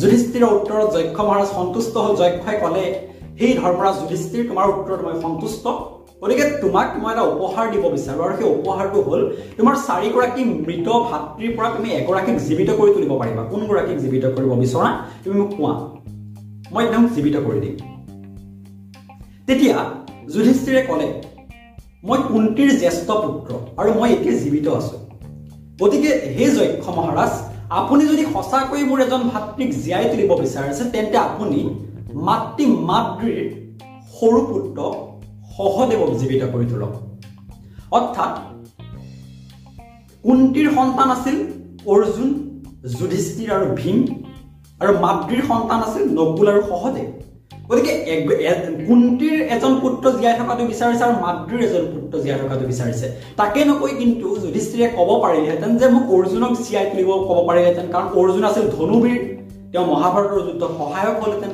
যুধিষ্ঠিৰৰ 0.00 0.52
উত্তৰত 0.58 0.88
যক্ষ 0.96 1.18
মহাৰাজ 1.26 1.48
সন্তুষ্ট 1.58 1.94
হ'ল 2.04 2.14
যক্ষই 2.22 2.56
ক'লে 2.62 2.84
সেই 3.38 3.52
ধৰ্মৰাজ 3.60 3.94
যুধিষ্ঠিৰ 4.00 4.42
তোমাৰ 4.50 4.66
উত্তৰত 4.74 5.00
মই 5.06 5.14
সন্তুষ্ট 5.26 5.64
গতিকে 6.22 6.44
তোমাক 6.62 6.88
মই 7.02 7.10
এটা 7.12 7.22
উপহাৰ 7.34 7.64
দিব 7.72 7.84
বিচাৰোঁ 7.94 8.22
আৰু 8.26 8.34
সেই 8.38 8.48
উপহাৰটো 8.58 8.98
হ'ল 9.06 9.20
তোমাৰ 9.58 9.74
চাৰিগৰাকী 9.88 10.42
মৃত 10.66 10.88
ভাতৃৰ 11.08 11.52
পৰা 11.56 11.68
তুমি 11.76 11.88
এগৰাকীক 12.00 12.36
জীৱিত 12.46 12.70
কৰি 12.78 12.90
তুলিব 12.94 13.12
পাৰিবা। 13.22 13.42
কোনগৰাকীক 13.52 13.98
জীৱিত 14.04 14.24
কৰিব 14.36 14.52
বিচৰা? 14.62 14.90
তুমি 15.24 15.34
মোক 15.40 15.50
কোৱা। 15.58 15.72
মই 16.72 16.82
একদম 16.86 17.02
জীৱিত 17.14 17.36
কৰি 17.46 17.58
দিম। 17.64 17.74
তেতিয়া 19.48 19.76
যুধিষ্ঠিৰে 20.32 20.80
ক'লে 20.88 21.08
মই 22.08 22.18
কুন্তীৰ 22.28 22.70
জ্যেষ্ঠ 22.80 23.08
পুত্ৰ 23.22 23.50
আৰু 23.80 23.90
মই 23.98 24.08
এতিয়া 24.16 24.34
জীৱিত 24.42 24.66
আছো। 24.78 24.96
গতিকে 25.80 26.10
হে 26.34 26.46
যক্ষ 26.56 26.84
মহাৰাজ 26.96 27.32
আপুনি 27.80 28.02
যদি 28.10 28.24
সঁচাকৈ 28.34 28.82
মোৰ 28.90 28.98
এজন 29.06 29.22
ভাতৃক 29.32 29.70
জীয়াই 29.82 30.04
তুলিব 30.12 30.30
বিচাৰিছে 30.42 30.84
তেন্তে 30.92 31.16
আপুনি 31.28 31.58
মাতৃ 32.26 32.64
মাতৃৰ 32.90 33.38
সৰু 34.16 34.40
পুত্ৰ 34.50 34.78
সহদেৱক 35.58 36.10
জীৱিত 36.20 36.42
কৰি 36.52 36.66
তোলক। 36.72 36.92
অৰ্থাৎ 37.96 38.32
কুন্তীৰ 40.24 40.68
সন্তান 40.78 41.08
আছিল 41.16 41.36
অৰ্জুন 41.92 42.28
যুধিষ্ঠিৰ 42.98 43.48
আৰু 43.56 43.66
ভীম 43.80 43.98
আৰু 44.82 44.92
মাতৃৰ 45.04 45.42
সন্তান 45.50 45.80
আছিল 45.86 46.04
নকুল 46.18 46.46
আৰু 46.52 46.60
সহদেৱ। 46.72 47.06
গতিকে 47.68 47.92
কুন্তীৰ 48.88 49.36
এজন 49.54 49.72
পুত্ৰ 49.82 50.04
জীয়াই 50.18 50.34
থকাটো 50.40 50.62
বিচাৰিছে 50.72 51.02
আৰু 51.06 51.14
মাতৃৰ 51.24 51.60
এজন 51.68 51.84
পুত্ৰ 51.94 52.14
জীয়াই 52.24 52.38
থকাটো 52.42 52.64
বিচাৰিছে। 52.72 53.06
তাকে 53.40 53.60
নকৈ 53.70 53.92
কিন্তু 54.00 54.26
যুধিষ্ঠিৰে 54.42 54.86
ক'ব 54.96 55.10
পাৰিলেহেঁতেন 55.24 55.70
যে 55.80 55.86
মোক 55.94 56.04
অৰ্জুনক 56.16 56.52
জীয়াই 56.66 56.86
তুলিব 56.90 57.10
ক'ব 57.28 57.38
পাৰিলেহেঁতেন। 57.48 57.86
কাৰণ 57.94 58.08
অৰ্জুন 58.20 58.44
আছিল 58.50 58.64
ধনুবীৰ 58.76 59.18
তেওঁ 59.72 59.86
মহাভাৰতৰ 59.92 60.40
যুদ্ধত 60.46 60.72
সহায়ক 60.78 61.16
হ'লহেঁতেন। 61.22 61.52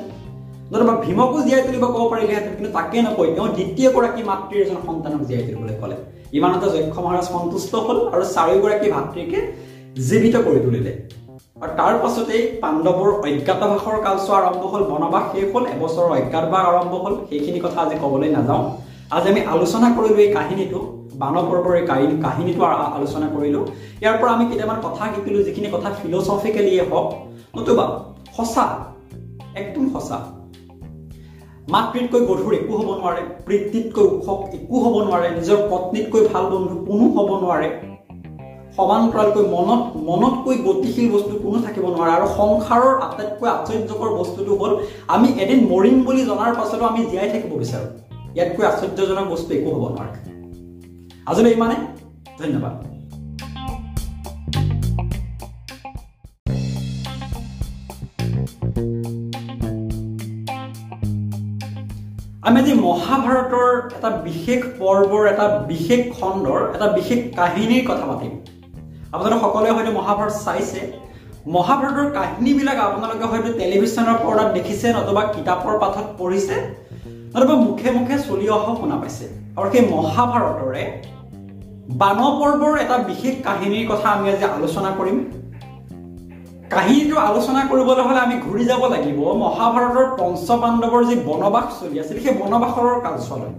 নতুবা 0.74 0.94
ভীমকো 1.04 1.38
জীয়াই 1.46 1.62
তুলিব 1.66 1.84
ক'ব 1.94 2.04
পাৰিলেহেঁতেন 2.12 2.52
কিন্তু 2.58 2.70
তাকে 2.76 2.98
নকৈ 3.06 3.28
তেওঁ 3.34 3.48
দ্বিতীয়গৰাকী 3.56 4.22
মাতৃৰ 4.30 4.60
এজন 4.64 4.78
সন্তানক 4.86 5.22
জীয়াই 5.28 5.44
তুলিবলৈ 5.46 5.74
ক'লে। 5.80 5.96
ইমানতে 6.38 6.66
যক্ষ 6.74 6.96
মহাৰাজ 7.04 7.26
সন্তুষ্ট 7.34 7.72
হ'ল 7.86 7.98
আৰু 8.14 8.24
চাৰিওগৰাকী 8.36 8.88
ভাতৃকে 8.94 9.38
জীৱিত 10.08 10.34
কৰি 10.46 10.60
তুলিলে। 10.64 10.92
আৰু 11.62 11.72
তাৰ 11.80 11.94
পাছতেই 12.02 12.42
পাণ্ডৱৰ 12.62 13.10
অজ্ঞাতবাসৰ 13.26 13.96
কালচোৱা 14.06 14.36
আৰম্ভ 14.40 14.62
হ'ল 14.72 14.82
বনবাস 14.90 15.24
শেষ 15.32 15.46
হ'ল 15.54 15.64
এবছৰৰ 15.74 16.08
অজ্ঞাতবাস 16.18 16.62
আৰম্ভ 16.70 16.92
হ'ল। 17.04 17.14
সেইখিনি 17.28 17.58
কথা 17.64 17.78
আজি 17.84 17.96
ক'বলৈ 18.02 18.28
নাযাওঁ। 18.36 18.62
আজি 19.16 19.28
আমি 19.32 19.42
আলোচনা 19.54 19.88
কৰিলোঁ 19.96 20.20
এই 20.26 20.30
কাহিনীটো 20.38 20.80
বানৱ 21.22 21.44
পৰ্বৰ 21.50 21.72
এই 21.80 21.86
কাহিনী 21.90 22.14
কাহিনীটো 22.26 22.62
আলোচনা 22.96 23.26
কৰিলোঁ। 23.34 23.64
ইয়াৰ 24.02 24.16
পৰা 24.20 24.30
আমি 24.36 24.44
কেইটামান 24.50 24.78
কথা 24.86 25.02
শিকিলোঁ 25.14 25.42
যিখিনি 25.46 25.68
কথা 25.74 25.88
ফিলচফিকেলিয়ে 25.98 26.82
হওক 26.90 27.06
নতুবা 27.56 27.84
সঁচা 28.36 28.64
একদম 29.60 29.84
সঁচা। 29.94 30.18
মাতৃতকৈ 31.72 32.20
গধুৰ 32.28 32.54
একো 32.54 32.74
হ'ব 32.78 32.88
নোৱাৰে 33.00 33.22
পিতৃতকৈ 33.46 34.06
ওখ 34.16 34.40
একো 34.56 34.76
হ'ব 34.84 34.96
নোৱাৰে 35.06 35.28
নিজৰ 35.36 35.58
পত্নীতকৈ 35.70 36.22
ভাল 36.32 36.44
বন্ধু 36.52 36.74
কোনো 36.88 37.04
হ'ব 37.14 37.30
নোৱাৰে। 37.42 37.68
সমান্তৰালকৈ 38.76 39.44
মনত 39.54 39.82
মনতকৈ 40.08 40.56
গতিশীল 40.66 41.08
বস্তু 41.14 41.32
কোনো 41.44 41.58
থাকিব 41.64 41.84
নোৱাৰে 41.94 42.12
আৰু 42.16 42.26
সংসাৰৰ 42.38 42.94
আটাইতকৈ 43.06 43.48
আশ্চৰ্যকৰ 43.56 44.10
বস্তুটো 44.20 44.52
হ'ল 44.60 44.72
আমি 45.14 45.28
এদিন 45.42 45.60
মৰিম 45.72 45.96
বুলি 46.06 46.22
জনাৰ 46.30 46.52
পাছতো 46.58 46.84
আমি 46.90 47.00
জীয়াই 47.10 47.28
থাকিব 47.32 47.52
বিচাৰোঁ। 47.62 47.88
ইয়াতকৈ 48.36 48.64
আশ্চৰ্যজনক 48.70 49.26
বস্তু 49.34 49.50
একো 49.54 49.70
হ'ব 49.74 49.84
নোৱাৰে। 49.94 50.12
আজিলৈ 51.30 51.52
ইমানে 51.52 51.76
ধন্যবাদ। 52.40 52.93
আমি 62.48 62.58
আজি 62.60 62.72
মহাভাৰতৰ 62.86 63.68
এটা 63.96 64.10
বিশেষ 64.26 64.60
পৰ্বৰ 64.80 65.22
এটা 65.32 65.46
বিশেষ 65.70 66.00
খণ্ডৰ 66.16 66.60
এটা 66.76 66.86
বিশেষ 66.96 67.20
কাহিনীৰ 67.38 67.84
কথা 67.90 68.04
পাতিম। 68.10 68.32
আপোনালোকে 69.14 69.40
সকলোৱে 69.44 69.70
হয়তো 69.76 69.92
মহাভাৰত 69.98 70.34
চাইছে। 70.46 70.80
মহাভাৰতৰ 71.54 72.08
কাহিনীবিলাক 72.18 72.78
আপোনালোকে 72.88 73.26
হয়তো 73.32 73.50
টেলিভিশ্যনৰ 73.60 74.16
পৰ্দাত 74.24 74.48
দেখিছে 74.56 74.86
নতুবা 74.96 75.22
কিতাপৰ 75.34 75.74
পাঠত 75.82 76.06
পঢ়িছে 76.18 76.56
নতুবা 77.34 77.54
মুখে 77.66 77.88
মুখে 77.96 78.14
চলি 78.26 78.46
অহাও 78.56 78.74
শুনা 78.80 78.96
পাইছে। 79.02 79.24
আৰু 79.56 79.66
সেই 79.72 79.84
মহাভাৰতৰে 79.94 80.84
বান 82.00 82.18
পৰ্বৰ 82.40 82.72
এটা 82.84 82.96
বিশেষ 83.10 83.34
কাহিনীৰ 83.46 83.84
কথা 83.90 84.06
আমি 84.16 84.26
আজি 84.32 84.44
আলোচনা 84.56 84.90
কৰিম। 84.98 85.16
কাহিনীটো 86.72 87.16
আলোচনা 87.28 87.60
কৰিবলৈ 87.70 88.02
হ'লে 88.08 88.20
আমি 88.26 88.36
ঘূৰি 88.46 88.64
যাব 88.70 88.82
লাগিব। 88.94 89.18
মহাভাৰতৰ 89.44 90.06
পঞ্চপাণ্ডৱৰ 90.20 91.02
যি 91.08 91.14
বনবাস 91.28 91.66
চলি 91.80 91.96
আছিল 92.02 92.16
সেই 92.24 92.34
বনবাসৰ 92.40 92.86
কালচোৱালৈ 93.06 93.52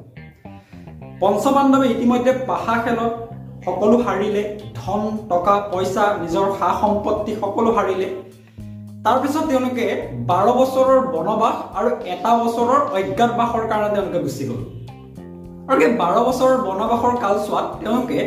পঞ্চপাণ্ডৱে 1.22 1.88
ইতিমধ্যে 1.96 2.32
পাহা 2.50 2.76
খেলত 2.84 3.14
সকলো 3.66 3.98
হাৰিলে 4.06 4.44
ধন 4.80 5.02
টকা 5.32 5.56
পইচা 5.72 6.06
নিজৰ 6.22 6.46
সা 6.60 6.70
সম্পত্তি 6.82 7.32
সকলো 7.42 7.70
হাৰিলে। 7.78 8.08
তাৰপিছত 9.06 9.44
তেওঁলোকে 9.50 9.86
বাৰ 10.30 10.48
বছৰৰ 10.60 11.00
বনবাস 11.14 11.56
আৰু 11.78 11.90
এটা 12.14 12.32
বছৰৰ 12.42 12.80
অজ্ঞাতবাসৰ 12.98 13.64
কাৰণে 13.72 13.90
তেওঁলোকে 13.96 14.20
গুচি 14.26 14.44
গ'ল। 14.50 14.62
আৰু 15.70 15.78
সেই 15.82 15.92
বাৰ 16.02 16.16
বছৰৰ 16.28 16.56
বনবাসৰ 16.68 17.14
কালচোৱাত 17.24 17.66
তেওঁলোকে 17.82 18.20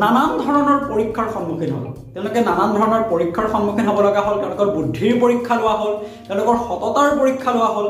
নানান 0.00 0.30
ধৰণৰ 0.42 0.78
পৰীক্ষাৰ 0.90 1.26
সন্মুখীন 1.34 1.70
হ'ল। 1.74 1.86
তেওঁলোকে 2.14 2.40
নানান 2.48 2.70
ধৰণৰ 2.76 3.02
পৰীক্ষাৰ 3.10 3.46
সন্মুখীন 3.52 3.86
হ'ব 3.88 3.98
লগা 4.06 4.22
হ'ল 4.26 4.36
তেওঁলোকৰ 4.42 4.68
বুদ্ধিৰ 4.76 5.12
পৰীক্ষা 5.22 5.54
লোৱা 5.60 5.74
হ'ল 5.80 5.92
তেওঁলোকৰ 6.26 6.56
সততাৰ 6.66 7.10
পৰীক্ষা 7.20 7.50
লোৱা 7.56 7.68
হ'ল। 7.74 7.88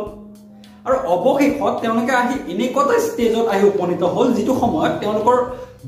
আৰু 0.86 0.96
অৱশেষত 1.14 1.74
তেওঁলোকে 1.82 2.12
আহি 2.22 2.36
এনেকুৱা 2.52 2.96
ষ্টেজত 3.06 3.46
আহি 3.54 3.64
উপনীত 3.72 4.02
হ'ল 4.14 4.26
যিটো 4.36 4.54
সময়ত 4.62 4.92
তেওঁলোকৰ 5.02 5.36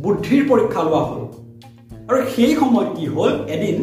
বুদ্ধিৰ 0.05 0.43
পৰীক্ষা 0.51 0.81
লোৱা 0.87 1.03
হ'ল। 1.09 1.23
আৰু 2.09 2.19
সেই 2.35 2.53
সময়ত 2.61 2.89
কি 2.97 3.07
হ'ল? 3.15 3.33
এদিন 3.55 3.77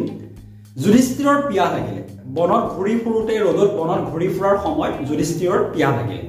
যুধিষ্ঠিৰৰ 0.82 1.38
পিয়াহ 1.48 1.68
লাগিলে। 1.76 2.00
বনত 2.36 2.64
ঘূৰি 2.74 2.94
ফুৰোঁতে 3.02 3.34
ৰ'দত 3.46 3.70
বনত 3.78 4.00
ঘূৰি 4.10 4.28
ফুৰাৰ 4.34 4.56
সময়ত 4.66 4.94
যুধিষ্ঠিৰৰ 5.08 5.60
পিয়াহ 5.72 5.92
লাগিলে। 5.98 6.24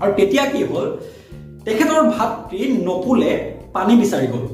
আৰু 0.00 0.10
তেতিয়া 0.18 0.44
কি 0.52 0.60
হ'ল? 0.70 0.86
তেখেতৰ 1.64 2.02
ভাতৃ 2.16 2.60
নকুলে 2.88 3.32
পানী 3.74 3.94
বিচাৰি 4.02 4.28
গ'ল। 4.34 4.44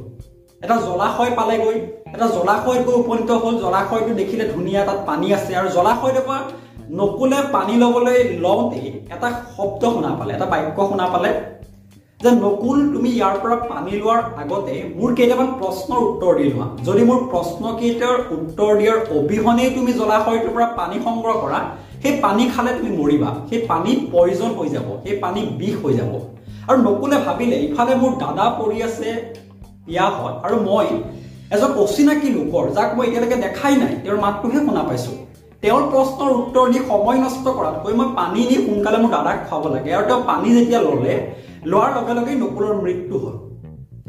এটা 0.65 0.77
জলাশয় 0.89 1.33
পালেগৈ। 1.39 1.79
এটা 2.15 2.27
জলাশয়ত 2.37 2.83
গৈ 2.87 2.97
উপনীত 3.03 3.31
হ'ল। 3.43 3.55
জলাশয়টো 3.65 4.13
দেখিলে 4.21 4.45
ধুনীয়া 4.55 4.81
তাত 4.89 4.99
পানী 5.09 5.27
আছে 5.37 5.53
আৰু 5.61 5.69
জলাশয়টোৰ 5.77 6.25
পৰা 6.29 6.41
নকুলে 6.99 7.39
পানী 7.57 7.75
ল'বলৈ 7.83 8.19
লওঁতেই 8.45 8.87
এটা 9.15 9.29
শব্দ 9.57 9.83
শুনা 9.95 10.13
পালে 10.19 10.31
এটা 10.37 10.47
বাক্য 10.53 10.79
শুনা 10.91 11.07
পালে 11.15 11.31
যে 12.21 12.31
নকুল 12.45 12.79
তুমি 12.95 13.11
ইয়াৰ 13.19 13.37
পৰা 13.43 13.57
পানী 13.73 13.93
লোৱাৰ 14.01 14.21
আগতে 14.43 14.75
মোৰ 14.99 15.11
কেইটামান 15.19 15.49
প্ৰশ্নৰ 15.61 16.01
উত্তৰ 16.11 16.33
দি 16.39 16.47
লোৱা। 16.53 16.67
যদি 16.87 17.03
মোৰ 17.09 17.19
প্ৰশ্নকেইটাৰ 17.33 18.17
উত্তৰ 18.37 18.71
দিয়াৰ 18.81 18.99
অবিহনেই 19.19 19.71
তুমি 19.77 19.93
জলাশয়টোৰ 20.01 20.53
পৰা 20.57 20.69
পানী 20.81 20.97
সংগ্ৰহ 21.07 21.35
কৰা 21.45 21.61
সেই 22.03 22.15
পানী 22.25 22.43
খালে 22.55 22.71
তুমি 22.79 22.91
মৰিবা। 23.01 23.31
সেই 23.49 23.61
পানী 23.71 23.91
পয়জন 24.13 24.51
হৈ 24.59 24.69
যাব। 24.75 24.89
সেই 25.05 25.17
পানী 25.25 25.41
বিষ 25.61 25.75
হৈ 25.83 25.93
যাব। 26.01 26.13
আৰু 26.69 26.79
নকুলে 26.89 27.17
ভাবিলে 27.27 27.57
ইফালে 27.67 27.93
মোৰ 28.03 28.13
দাদা 28.25 28.45
পৰি 28.61 28.79
আছে 28.89 29.09
পিয়াহত 29.87 30.35
আৰু 30.47 30.57
মই 30.69 30.89
এজন 31.55 31.71
অচিনাকি 31.83 32.29
লোকৰ 32.37 32.65
যাক 32.77 32.91
মই 32.97 33.05
এতিয়ালৈকে 33.09 33.37
দেখাই 33.47 33.75
নাই 33.83 33.93
তেওঁৰ 34.03 34.19
মাতটোহে 34.25 34.59
শুনা 34.67 34.83
পাইছোঁ। 34.89 35.17
তেওঁৰ 35.63 35.83
প্ৰশ্নৰ 35.93 36.31
উত্তৰ 36.41 36.65
দি 36.73 36.79
সময় 36.91 37.19
নষ্ট 37.25 37.45
কৰাতকৈ 37.57 37.93
মই 37.99 38.09
পানী 38.19 38.43
নি 38.51 38.57
সোনকালে 38.67 38.99
মোৰ 39.03 39.11
দাদাক 39.17 39.39
খুৱাব 39.49 39.65
লাগে 39.75 39.91
আৰু 39.97 40.05
তেওঁ 40.09 40.21
পানী 40.31 40.49
যেতিয়া 40.57 40.81
ল'লে 40.87 41.15
লোৱাৰ 41.71 41.91
লগে 41.97 42.13
লগে 42.19 42.33
নকুলৰ 42.43 42.75
মৃত্যু 42.85 43.17
হ'ল। 43.23 43.37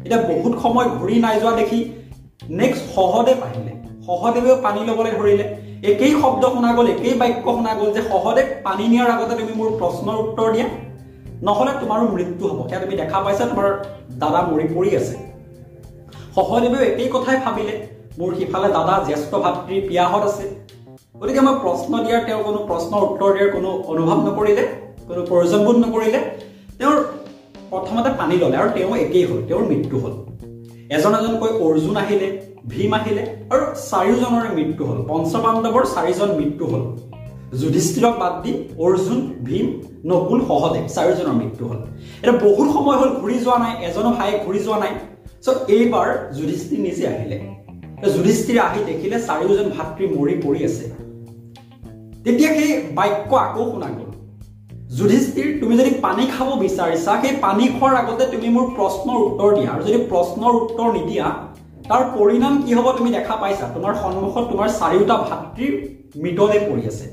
এতিয়া 0.04 0.20
বহুত 0.30 0.52
সময় 0.64 0.88
ঘূৰি 0.98 1.16
নাই 1.24 1.36
যোৱা 1.42 1.52
দেখি 1.60 1.78
নেক্সট 2.60 2.84
সহদেৱ 2.96 3.38
আহিলে। 3.46 3.72
সহদেৱেও 4.06 4.56
পানী 4.66 4.80
ল'বলৈ 4.88 5.12
ধৰিলে। 5.18 5.46
একেই 5.90 6.12
শব্দ 6.22 6.42
শুনা 6.54 6.70
গ'ল 6.76 6.86
একেই 6.94 7.14
বাক্য 7.22 7.46
শুনা 7.56 7.72
গ'ল 7.78 7.88
যে 7.96 8.02
সহদেৱ 8.12 8.46
পানী 8.66 8.84
নিয়াৰ 8.92 9.08
আগতে 9.14 9.34
তুমি 9.40 9.52
মোৰ 9.60 9.68
প্ৰশ্নৰ 9.80 10.16
উত্তৰ 10.24 10.48
দিয়া। 10.54 10.66
নহ'লে 11.46 11.72
তোমাৰো 11.82 12.04
মৃত্যু 12.14 12.44
হ'ব। 12.48 12.58
সেয়া 12.68 12.80
তুমি 12.84 12.94
দেখা 13.02 13.18
পাইছা 13.24 13.44
তোমাৰ 13.52 13.66
দাদা 14.22 14.40
মৰি 14.50 14.66
পৰি 14.76 14.90
আছে। 15.00 15.27
সহদেৱেও 16.36 16.82
একেই 16.90 17.08
কথাই 17.14 17.38
ভাবিলে। 17.44 17.74
মোৰ 18.18 18.30
সিফালে 18.38 18.68
দাদা 18.76 18.94
জ্যেষ্ঠ 19.08 19.30
ভাতৃ 19.44 19.74
পিয়াহত 19.88 20.22
আছে। 20.30 20.44
গতিকে 21.20 21.40
মই 21.46 21.54
প্ৰশ্ন 21.64 21.92
দিয়াৰ 22.04 22.22
তেওঁ 22.26 22.40
কোনো 22.48 22.58
প্ৰশ্নৰ 22.68 23.02
উত্তৰ 23.08 23.30
দিয়াৰ 23.36 23.50
কোনো 23.56 23.70
অনুভৱ 23.92 24.18
নকৰিলে 24.28 24.64
কোনো 25.08 25.20
প্ৰয়োজনবোধ 25.28 25.76
নকৰিলে। 25.84 26.20
তেওঁৰ 26.78 26.96
প্ৰথমতে 27.70 28.10
পানী 28.20 28.34
ল'লে 28.42 28.56
আৰু 28.62 28.70
তেওঁ 28.76 28.92
একেই 29.04 29.24
হ'ল 29.28 29.40
তেওঁৰ 29.48 29.64
মৃত্যু 29.72 29.96
হ'ল। 30.02 30.14
এজন 30.96 31.12
এজনকৈ 31.20 31.50
অৰ্জুন 31.66 31.96
আহিলে 32.02 32.28
ভীম 32.72 32.92
আহিলে 32.98 33.22
আৰু 33.52 33.62
চাৰিওজনৰে 33.90 34.50
মৃত্যু 34.58 34.82
হ'ল। 34.88 34.98
পঞ্চপাণ্ডৱৰ 35.10 35.84
চাৰিজন 35.94 36.30
মৃত্যু 36.40 36.64
হ'ল। 36.70 36.84
যুধিষ্ঠিৰক 37.60 38.14
বাদ 38.22 38.34
দি 38.42 38.52
অৰ্জুন 38.84 39.20
ভীম 39.48 39.66
নকুল 40.10 40.40
সহদেৱ 40.48 40.84
চাৰিওজনৰ 40.96 41.34
মৃত্যু 41.40 41.64
হ'ল। 41.68 41.80
এতিয়া 42.20 42.36
বহুত 42.46 42.68
সময় 42.76 42.96
হ'ল 43.00 43.10
ঘূৰি 43.20 43.36
যোৱা 43.44 43.58
নাই 43.64 43.74
এজনো 43.88 44.10
ভায়ে 44.18 44.34
ঘূৰি 44.44 44.60
যোৱা 44.66 44.78
নাই। 44.84 44.92
চ' 45.44 45.58
এইবাৰ 45.74 46.08
যুধিষ্ঠিৰ 46.36 46.78
নিজে 46.78 47.04
আহিলে 47.06 47.38
যুধিষ্ঠিৰে 48.14 48.60
আহি 48.60 48.80
দেখিলে 48.84 49.16
চাৰিওজন 49.28 49.68
ভাতৃ 49.76 50.06
মৰি 50.16 50.34
পৰি 50.44 50.64
আছে। 50.64 50.84
তেতিয়া 52.24 52.50
সেই 52.54 52.72
বাক্য 52.94 53.36
আকৌ 53.36 53.64
শুনা 53.72 53.88
গ'ল। 53.96 54.10
যুধিষ্ঠিৰ 54.98 55.60
তুমি 55.60 55.74
যদি 55.76 55.90
পানী 55.90 56.26
খাব 56.38 56.48
বিচাৰিছা 56.64 57.12
সেই 57.22 57.34
পানী 57.40 57.64
খোৱাৰ 57.68 57.94
আগতে 57.96 58.24
তুমি 58.32 58.48
মোৰ 58.48 58.66
প্ৰশ্নৰ 58.78 59.18
উত্তৰ 59.26 59.50
দিয়া। 59.56 59.70
আৰু 59.70 59.82
যদি 59.88 59.98
প্ৰশ্নৰ 60.10 60.52
উত্তৰ 60.62 60.88
নিদিয়া 60.92 61.26
তাৰ 61.88 62.02
পৰিণাম 62.18 62.54
কি 62.62 62.72
হ'ব 62.74 62.86
তুমি 62.98 63.10
দেখা 63.10 63.34
পাইছা? 63.36 63.64
তোমাৰ 63.74 63.92
সন্মুখত 64.02 64.44
তোমাৰ 64.50 64.68
চাৰিওটা 64.80 65.14
ভাতৃৰ 65.28 65.72
মৃতদেহ 66.22 66.60
পৰি 66.68 66.82
আছে। 66.86 67.06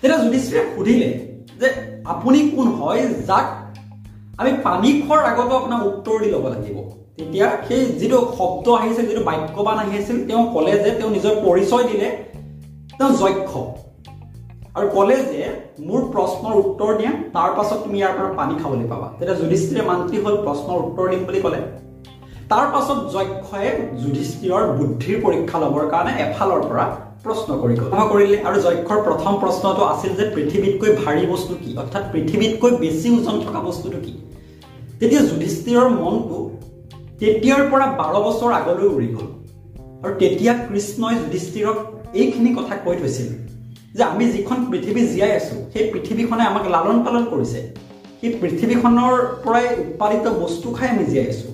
তেতিয়া 0.00 0.18
যুধিষ্ঠিৰে 0.24 0.62
সুধিলে 0.74 1.10
যে 1.60 1.68
আপুনি 2.04 2.38
কোন 2.56 2.66
হয়? 2.78 3.02
যাক 3.28 3.46
আমি 4.42 4.52
পানী 4.66 4.90
খোৱাৰ 5.02 5.22
আগতো 5.30 5.54
আপোনাক 5.60 5.80
উত্তৰ 5.90 6.16
দি 6.22 6.28
ল'ব 6.34 6.44
লাগিব। 6.54 6.76
তেতিয়া 7.16 7.46
সেই 7.68 7.82
যিটো 8.00 8.18
শব্দ 8.38 8.66
আহিছিল 8.78 9.04
যিটো 9.10 9.22
বাক্যবান 9.28 9.78
আহিছিল 9.84 10.16
তেওঁ 10.28 10.42
ক'লে 10.54 10.72
যে 10.84 10.90
তেওঁ 10.98 11.10
নিজৰ 11.16 11.34
পৰিচয় 11.46 11.84
দিলে 11.90 12.08
তেওঁ 12.98 13.10
যক্ষ। 13.22 13.52
আৰু 14.76 14.86
ক'লে 14.94 15.16
যে 15.32 15.42
মোৰ 15.88 16.00
প্ৰশ্নৰ 16.14 16.52
উত্তৰ 16.62 16.90
দিয়া 16.98 17.12
তাৰ 17.34 17.50
পাছত 17.56 17.78
তুমি 17.84 17.96
ইয়াৰ 17.98 18.12
পৰা 18.16 18.28
পানী 18.40 18.54
খাবলৈ 18.62 18.86
পাবা। 18.92 19.06
তেতিয়া 19.18 19.36
যুধিষ্ঠিৰে 19.40 19.82
মান্তি 19.90 20.16
হ'ল 20.24 20.36
প্ৰশ্নৰ 20.46 20.78
উত্তৰ 20.84 21.06
দিম 21.12 21.22
বুলি 21.28 21.40
ক'লে। 21.44 21.60
তাৰ 22.50 22.66
পাছত 22.72 22.98
যক্ষই 23.14 23.68
যুধিষ্ঠিৰৰ 24.02 24.62
বুদ্ধিৰ 24.78 25.16
পৰীক্ষা 25.24 25.56
ল'বৰ 25.62 25.84
কাৰণে 25.92 26.12
এফালৰ 26.24 26.60
পৰা 26.70 26.84
প্ৰশ্ন 27.24 27.56
কৰি 27.62 27.74
কৰিলে 28.12 28.38
আৰু 28.48 28.58
যক্ষৰ 28.66 29.00
প্ৰথম 29.06 29.32
প্ৰশ্নটো 29.42 29.82
আছিল 29.92 30.12
যে 30.20 30.24
পৃথিৱীতকৈ 30.36 30.90
ভাৰী 31.02 31.22
বস্তু 31.32 31.54
কি? 31.62 31.70
অৰ্থাৎ 31.82 32.04
পৃথিৱীতকৈ 32.12 32.72
বেছি 32.82 33.08
ওজন 33.18 33.36
থকা 33.44 33.60
বস্তুটো 33.68 33.98
কি? 34.04 34.12
তেতিয়া 34.98 35.22
যুধিষ্ঠিৰৰ 35.28 35.88
মনটো 36.00 36.38
তেতিয়াৰ 37.20 37.62
পৰা 37.70 37.86
বাৰ 38.00 38.14
বছৰ 38.26 38.50
আগলৈ 38.60 38.88
উৰি 38.96 39.08
গ'ল। 39.14 39.28
আৰু 40.02 40.12
তেতিয়া 40.22 40.52
কৃষ্ণই 40.66 41.14
যুধিষ্ঠিৰক 41.22 41.76
এইখিনি 42.20 42.50
কথা 42.58 42.74
কৈ 42.84 42.96
থৈছিল 43.00 43.28
যে 43.96 44.02
আমি 44.12 44.24
যিখন 44.34 44.58
পৃথিৱী 44.70 45.02
জীয়াই 45.12 45.32
আছোঁ 45.40 45.58
সেই 45.72 45.84
পৃথিৱীখনে 45.92 46.42
আমাক 46.50 46.64
লালন 46.74 46.98
পালন 47.06 47.24
কৰিছে। 47.32 47.60
সেই 48.20 48.30
পৃথিৱীখনৰ 48.40 49.14
পৰাই 49.44 49.66
উৎপাদিত 49.82 50.24
বস্তু 50.42 50.66
খাই 50.76 50.88
আমি 50.94 51.04
জীয়াই 51.10 51.28
আছোঁ। 51.32 51.52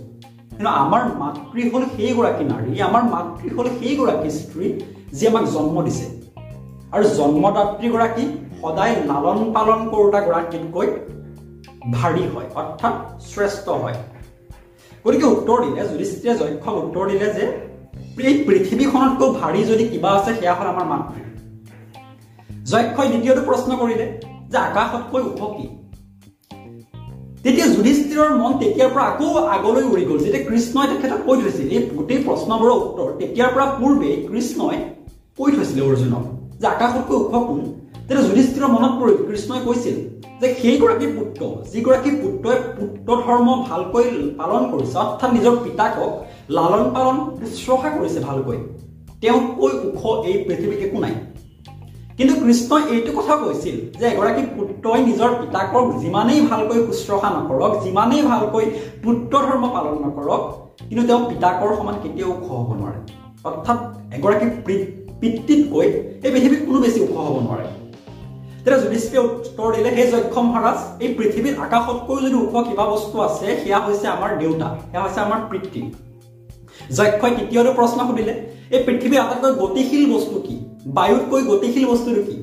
কিন্তু 0.51 0.71
আমাৰ 0.83 1.03
মাতৃ 1.23 1.63
হ'ল 1.71 1.83
সেইগৰাকী 1.97 2.45
নাৰী 2.53 2.71
আমাৰ 2.89 3.03
মাতৃ 3.15 3.47
হ'ল 3.57 3.67
সেইগৰাকী 3.81 4.31
স্ত্ৰী। 4.39 4.69
যি 5.17 5.25
আমাক 5.31 5.45
জন্ম 5.55 5.77
দিছে। 5.87 6.07
আৰু 6.95 7.05
জন্মদাত্ৰীগৰাকী 7.19 8.25
সদায় 8.61 8.95
লালন 9.09 9.39
পালন 9.55 9.81
কৰোঁতাগৰাকীতকৈ 9.93 10.89
ভাৰী 11.97 12.25
হয় 12.33 12.49
অৰ্থাৎ 12.61 12.95
শ্ৰেষ্ঠ 13.31 13.67
হয়। 13.83 13.97
গতিকে 15.05 15.27
উত্তৰ 15.35 15.59
দিলে 15.65 15.83
যুধিষ্ঠিৰে 15.91 16.35
যক্ষক 16.41 16.75
উত্তৰ 16.85 17.05
দিলে 17.11 17.29
যে 17.37 17.45
এই 18.29 18.35
পৃথিৱীখনতকৈ 18.47 19.29
ভাৰী 19.41 19.61
যদি 19.71 19.85
কিবা 19.93 20.11
আছে 20.19 20.31
সেয়া 20.39 20.55
হ'ল 20.59 20.69
আমাৰ 20.75 20.87
মাতৃ। 20.93 21.21
যক্ষই 22.71 23.09
দ্বিতীয়টো 23.13 23.43
প্ৰশ্ন 23.49 23.71
কৰিলে 23.81 24.07
যে 24.53 24.59
আকাশতকৈ 24.69 25.23
ওখ 25.31 25.41
কি? 25.57 25.67
তেতিয়া 27.43 27.67
যুধিষ্ঠিৰৰ 27.75 28.31
মন 28.41 28.53
তেতিয়াৰ 28.61 28.91
পৰা 28.95 29.05
আকৌ 29.11 29.27
আগলৈ 29.57 29.85
উৰি 29.93 30.05
গ'ল। 30.09 30.19
যেতিয়া 30.25 30.45
কৃষ্ণই 30.49 30.87
তেখেতক 30.91 31.21
কৈ 31.27 31.37
থৈছিল 31.43 31.69
এই 31.77 31.83
গোটেই 31.97 32.21
প্ৰশ্নবোৰৰ 32.27 32.77
উত্তৰ 32.85 33.09
তেতিয়াৰ 33.19 33.51
পৰা 33.55 33.67
পূৰ্বে 33.79 34.11
কৃষ্ণই 34.31 34.79
কৈ 35.39 35.51
থৈছিলে 35.57 35.83
অৰ্জুনক। 35.89 36.25
যে 36.61 36.67
আকাশতকৈ 36.75 37.17
ওখ 37.23 37.35
কোন? 37.49 37.59
তেতিয়া 38.07 38.23
যুধিষ্ঠিৰৰ 38.29 38.71
মনত 38.75 38.93
পৰিল 39.01 39.17
কৃষ্ণই 39.29 39.61
কৈছিল 39.67 39.97
যে 40.41 40.49
সেইগৰাকী 40.61 41.07
পুত্ৰ 41.17 41.43
যিগৰাকী 41.73 42.11
পুত্ৰই 42.23 42.59
পুত্ৰ 42.77 43.09
ধৰ্ম 43.27 43.49
ভালকৈ 43.69 44.07
পালন 44.41 44.63
কৰিছে 44.73 44.97
অৰ্থাৎ 45.05 45.31
নিজৰ 45.37 45.55
পিতাকক 45.65 46.13
লালন 46.57 46.85
পালন 46.95 47.17
শুশ্ৰূষা 47.39 47.89
কৰিছে 47.97 48.21
ভালকৈ 48.29 48.59
তেওঁতকৈ 49.23 49.73
ওখ 49.89 50.03
এই 50.31 50.37
পৃথিৱীত 50.47 50.81
একো 50.87 50.99
নাই। 51.05 51.15
কিন্তু 52.19 52.35
কৃষ্ণই 52.43 52.83
এইটো 52.95 53.11
কথা 53.19 53.35
কৈছিল 53.43 53.77
যে 54.01 54.05
এগৰাকী 54.13 54.43
পুত্ৰই 54.57 55.01
নিজৰ 55.09 55.31
পিতাকক 55.41 55.85
যিমানেই 56.03 56.41
ভালকৈ 56.51 56.79
শুশ্ৰূষা 56.87 57.29
নকৰক 57.37 57.73
যিমানেই 57.85 58.23
ভালকৈ 58.31 58.65
পুত্ৰ 59.05 59.35
ধৰ্ম 59.47 59.65
পালন 59.75 59.95
নকৰক 60.05 60.43
কিন্তু 60.89 61.03
তেওঁ 61.09 61.23
পিতাকৰ 61.31 61.71
সমান 61.79 61.97
কেতিয়াও 62.03 62.31
ওখ 62.35 62.47
হ'ব 62.59 62.71
নোৱাৰে। 62.79 63.01
অৰ্থাৎ 63.49 63.79
এগৰাকী 64.17 64.47
পিতৃতকৈ 65.21 65.89
এই 66.25 66.31
পৃথিৱীত 66.35 66.61
কোনো 66.69 66.79
বেছি 66.85 66.99
ওখ 67.05 67.13
হ'ব 67.27 67.37
নোৱাৰে। 67.47 67.67
তেতিয়া 68.63 68.79
যুধিষ্ঠিৰে 68.83 69.21
উত্তৰ 69.27 69.69
দিলে 69.77 69.91
সেই 69.97 70.09
যক্ষ 70.15 70.35
মহাৰাজ 70.49 70.79
এই 71.05 71.11
পৃথিৱীত 71.19 71.55
আকাশতকৈ 71.67 72.19
যদি 72.25 72.37
ওখ 72.45 72.55
কিবা 72.69 72.85
বস্তু 72.95 73.17
আছে 73.27 73.47
সেয়া 73.63 73.79
হৈছে 73.87 74.07
আমাৰ 74.17 74.31
দেউতা 74.43 74.69
সেয়া 74.91 75.03
হৈছে 75.05 75.21
আমাৰ 75.27 75.41
পিতৃ। 75.51 75.83
যক্ষই 76.97 77.33
তৃতীয়টো 77.39 77.71
প্ৰশ্ন 77.79 77.99
সুধিলে 78.09 78.35
এই 78.75 78.81
পৃথিৱীৰ 78.87 79.21
আটাইতকৈ 79.25 79.53
গতিশীল 79.63 80.05
বস্তু 80.15 80.37
কি? 80.47 80.57
বায়ুতকৈ 80.97 81.43
গতিশীল 81.51 81.85
বস্তুটো 81.93 82.21
কি? 82.29 82.37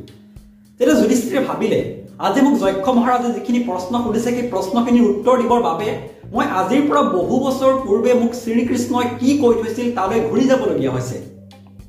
তেতিয়া 0.80 0.98
যুধিষ্ঠিৰে 1.02 1.42
ভাবিলে 1.50 1.80
আজি 2.28 2.42
মোক 2.46 2.56
যক্ষ 2.64 2.86
মহাৰাজে 2.98 3.30
যিখিনি 3.36 3.60
প্ৰশ্ন 3.70 3.94
সুধিছে 4.04 4.30
সেই 4.36 4.46
প্ৰশ্নখিনিৰ 4.52 5.06
উত্তৰ 5.12 5.36
দিবৰ 5.42 5.62
বাবে 5.70 5.88
মই 6.34 6.46
আজিৰ 6.60 6.82
পৰা 6.90 7.02
বহু 7.16 7.36
বছৰ 7.46 7.72
পূৰ্বে 7.86 8.12
মোক 8.22 8.32
শ্ৰীকৃষ্ণই 8.42 9.08
কি 9.20 9.30
কৈ 9.42 9.54
থৈছিল 9.62 9.88
তালৈ 9.98 10.20
ঘূৰি 10.30 10.44
যাবলগীয়া 10.52 10.92
হৈছে। 10.96 11.18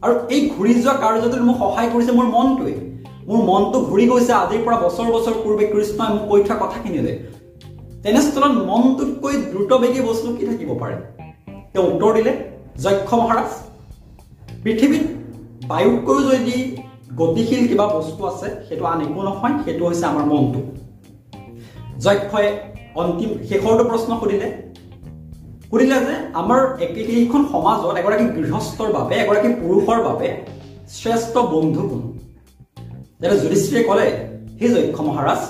আৰু 0.05 0.15
এই 0.35 0.41
ঘূৰি 0.55 0.73
যোৱা 0.85 0.95
কাৰ্যটোত 1.03 1.43
মোক 1.49 1.57
সহায় 1.63 1.89
কৰিছে 1.93 2.13
মোৰ 2.19 2.27
মনটোৱে। 2.37 2.75
মোৰ 3.29 3.41
মনটো 3.51 3.79
ঘূৰি 3.89 4.05
গৈছে 4.11 4.33
আজিৰ 4.43 4.61
পৰা 4.67 4.77
বছৰ 4.85 5.07
বছৰ 5.15 5.35
পূৰ্বে 5.43 5.65
কৃষ্ণই 5.73 6.11
মোক 6.15 6.25
কৈ 6.31 6.41
থোৱা 6.47 6.57
কথাখিনিলে 6.63 7.13
তেনেস্থলত 8.03 8.53
মনটোতকৈ 8.71 9.35
দ্ৰুতবেগী 9.53 10.01
বস্তু 10.09 10.29
কি 10.37 10.45
থাকিব 10.51 10.71
পাৰে? 10.83 10.97
তেওঁ 11.73 11.87
উত্তৰ 11.93 12.11
দিলে 12.17 12.33
যক্ষ 12.85 13.11
মহাৰাজ 13.21 13.51
পৃথিৱীত 14.65 15.05
বায়ুতকৈও 15.71 16.21
যদি 16.31 16.57
গতিশীল 17.21 17.63
কিবা 17.71 17.87
বস্তু 17.97 18.21
আছে 18.31 18.49
সেইটো 18.67 18.85
আন 18.93 19.01
একো 19.07 19.21
নহয় 19.29 19.55
সেইটো 19.65 19.83
হৈছে 19.89 20.05
আমাৰ 20.11 20.25
মনটো। 20.33 20.61
যক্ষই 22.05 22.49
অন্তিম 23.01 23.31
শেষৰটো 23.49 23.85
প্ৰশ্ন 23.91 24.11
সুধিলে 24.21 24.49
সুধিলে 25.71 25.99
যে 26.07 26.15
আমাৰ 26.41 26.61
একেখন 26.87 27.43
সমাজত 27.53 27.95
এগৰাকী 28.01 28.27
গৃহস্থৰ 28.37 28.89
বাবে 28.97 29.15
এগৰাকী 29.25 29.49
পুৰুষৰ 29.61 29.99
বাবে 30.09 30.29
শ্ৰেষ্ঠ 30.99 31.35
বন্ধু 31.55 31.83
কোন? 31.91 32.03
যেনে 33.21 33.37
যুধিষ্ঠিৰে 33.43 33.83
ক'লে 33.89 34.07
সেই 34.59 34.71
যক্ষ 34.75 34.99
মহাৰাজ 35.09 35.41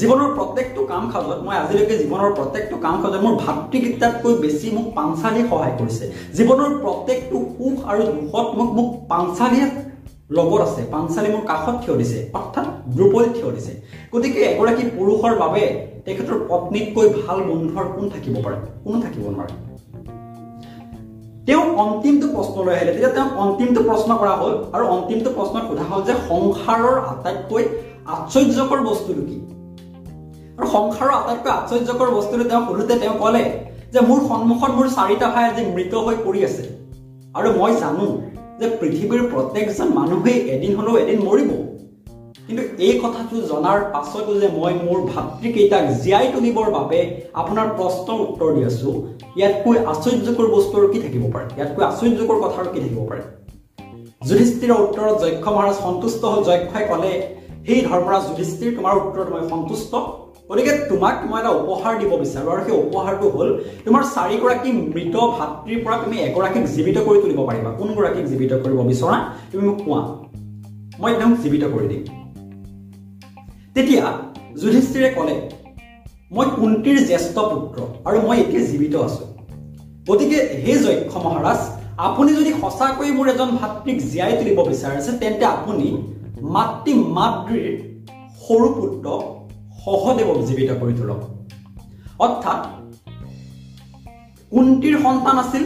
জীৱনৰ 0.00 0.30
প্ৰত্যেকটো 0.38 0.80
কাম 0.92 1.04
কাজত 1.12 1.38
মই 1.46 1.56
আজিলৈকে 1.62 1.94
জীৱনৰ 2.02 2.30
প্ৰত্যেকটো 2.38 2.76
কাম 2.84 2.96
কাজত 3.02 3.20
মোৰ 3.26 3.34
ভাতৃকেইটাতকৈ 3.44 4.34
বেছি 4.42 4.66
মোক 4.76 4.86
পাঞ্চালীয়ে 4.98 5.46
সহায় 5.50 5.74
কৰিছে। 5.78 6.04
জীৱনৰ 6.38 6.70
প্ৰত্যেকটো 6.84 7.36
সুখ 7.54 7.76
আৰু 7.90 8.02
দুখত 8.14 8.48
মোক 8.58 8.70
মোক 8.76 8.88
পাঞ্চালীয়ে 9.12 9.66
লগত 10.36 10.60
আছে। 10.66 10.82
পাঞ্চালী 10.94 11.28
মোৰ 11.34 11.44
কাষত 11.50 11.76
থিয় 11.82 11.94
দিছে 12.00 12.18
অৰ্থাৎ 12.38 12.66
দ্ৰুপদী 12.94 13.28
থিয় 13.36 13.50
দিছে। 13.56 13.72
গতিকে 14.12 14.40
এগৰাকী 14.52 14.84
পুৰুষৰ 14.96 15.34
বাবে 15.42 15.62
তেখেতৰ 16.06 16.38
পত্নীতকৈ 16.48 17.08
ভাল 17.08 17.38
বন্ধুৰ 17.40 17.84
কোন 17.84 18.08
থাকিব 18.08 18.34
পাৰে? 18.44 18.56
কোনো 18.84 19.00
থাকিব 19.00 19.24
নোৱাৰে? 19.30 19.54
তেওঁ 21.46 21.64
অন্তিমটো 21.76 22.26
প্ৰশ্নলৈ 22.28 22.74
আহিলে। 22.74 22.92
তেতিয়া 22.92 23.10
তেওঁক 23.10 23.38
অন্তিমটো 23.38 23.82
প্ৰশ্ন 23.82 24.16
কৰা 24.16 24.36
হ'ল 24.36 24.64
আৰু 24.72 24.84
অন্তিমটো 24.86 25.30
প্ৰশ্ন 25.30 25.60
সোধা 25.68 25.82
হ'ল 25.82 26.02
যে 26.02 26.12
সংসাৰৰ 26.12 26.98
আটাইতকৈ 26.98 27.64
আশ্চৰ্যকৰ 28.06 28.80
বস্তুটো 28.80 29.22
কি? 29.22 29.36
আৰু 30.58 30.66
সংসাৰৰ 30.66 31.10
আটাইতকৈ 31.10 31.50
আশ্চৰ্যকৰ 31.50 32.10
বস্তুটো 32.10 32.44
তেওঁ 32.44 32.66
সোধোতে 32.66 32.98
তেওঁ 32.98 33.14
ক'লে 33.14 33.44
যে 33.92 34.00
মোৰ 34.00 34.20
সন্মুখত 34.28 34.70
মোৰ 34.70 34.88
চাৰিটা 34.88 35.26
ভাই 35.28 35.44
আজি 35.44 35.62
মৃত 35.66 35.94
হৈ 35.94 36.16
পৰি 36.24 36.44
আছে। 36.44 36.64
আৰু 37.34 37.48
মই 37.58 37.72
জানো 37.74 38.22
যে 38.60 38.66
পৃথিৱীৰ 38.80 39.22
প্ৰত্যেকজন 39.30 39.88
মানুহেই 39.88 40.38
এদিন 40.50 40.76
হ'লেও 40.76 40.98
এদিন 40.98 41.18
মৰিব। 41.28 41.50
কিন্তু 42.46 42.62
এই 42.86 42.94
কথাটো 43.02 43.34
জনাৰ 43.50 43.78
পাছতো 43.92 44.32
যে 44.40 44.48
মই 44.58 44.74
মোৰ 44.86 44.98
ভাতৃকেইটাক 45.12 45.84
জীয়াই 46.02 46.26
তুলিবৰ 46.34 46.68
বাবে 46.78 47.00
আপোনাৰ 47.40 47.66
প্ৰশ্নৰ 47.78 48.18
উত্তৰ 48.26 48.50
দি 48.56 48.62
আছো 48.70 48.90
ইয়াতকৈ 49.38 49.76
আশ্চৰ্যকৰ 49.92 50.46
বস্তু 50.56 50.74
আৰু 50.80 50.88
কি 50.92 50.98
থাকিব 51.04 51.24
পাৰে? 51.34 51.46
ইয়াতকৈ 51.58 51.82
আশ্চৰ্যকৰ 51.90 52.38
কথা 52.44 52.56
আৰু 52.62 52.70
কি 52.74 52.80
থাকিব 52.84 53.00
পাৰে? 53.10 53.22
যুধিষ্ঠিৰৰ 54.28 54.80
উত্তৰত 54.84 55.16
যক্ষ 55.22 55.46
মহাৰাজ 55.54 55.76
সন্তুষ্ট 55.86 56.22
হ'ল। 56.32 56.42
যক্ষই 56.48 56.84
ক'লে 56.90 57.12
সেই 57.66 57.80
ধৰ্মৰাজ 57.88 58.22
যুধিষ্ঠিৰ 58.28 58.70
তোমাৰ 58.78 58.94
উত্তৰত 59.02 59.28
মই 59.34 59.42
সন্তুষ্ট। 59.54 59.92
গতিকে 60.48 60.72
তোমাক 60.90 61.14
মই 61.30 61.38
এটা 61.40 61.50
উপহাৰ 61.62 61.92
দিব 62.00 62.12
বিচাৰোঁ 62.22 62.50
আৰু 62.54 62.62
সেই 62.66 62.76
উপহাৰটো 62.86 63.26
হ'ল 63.34 63.48
তোমাৰ 63.84 64.02
চাৰিগৰাকী 64.16 64.70
মৃত 64.94 65.14
ভাতৃৰ 65.36 65.78
পৰা 65.84 65.96
তুমি 66.04 66.16
এগৰাকীক 66.28 66.64
জীৱিত 66.74 66.96
কৰি 67.06 67.18
তুলিব 67.22 67.40
পাৰিবা। 67.48 67.70
কোনগৰাকীক 67.80 68.24
জীৱিত 68.32 68.52
কৰিব 68.62 68.78
বিচৰা? 68.90 69.16
তুমি 69.50 69.62
মোক 69.68 69.78
কোৱা। 69.86 70.02
মই 71.00 71.10
একদম 71.14 71.30
জীৱিত 71.42 71.64
কৰি 71.74 71.86
দিম। 71.92 72.13
তেতিয়া 73.76 74.04
যুধিষ্ঠিৰে 74.60 75.08
ক'লে 75.16 75.34
মই 76.34 76.46
কুন্তীৰ 76.56 76.98
জ্যেষ্ঠ 77.08 77.36
পুত্ৰ 77.50 77.78
আৰু 78.08 78.18
মই 78.26 78.36
এতিয়া 78.42 78.62
জীৱিত 78.70 78.94
আছো। 79.06 79.24
গতিকে 80.08 80.38
হে 80.64 80.74
যক্ষ 80.84 81.12
মহাৰাজ 81.24 81.60
আপুনি 82.08 82.30
যদি 82.38 82.52
সঁচাকৈ 82.60 83.10
মোৰ 83.16 83.26
এজন 83.32 83.50
ভাতৃক 83.60 83.98
জীয়াই 84.10 84.32
তুলিব 84.38 84.58
বিচাৰিছে 84.70 85.10
তেন্তে 85.20 85.44
আপুনি 85.56 85.86
মাতৃ 86.54 86.92
মাতৃৰ 87.18 87.66
সৰু 88.44 88.68
পুত্ৰ 88.78 89.06
সহদেৱক 89.84 90.38
জীৱিত 90.48 90.70
কৰি 90.80 90.94
তোলক। 90.98 91.20
অৰ্থাৎ 92.24 92.60
কুন্তীৰ 94.52 94.96
সন্তান 95.06 95.36
আছিল 95.44 95.64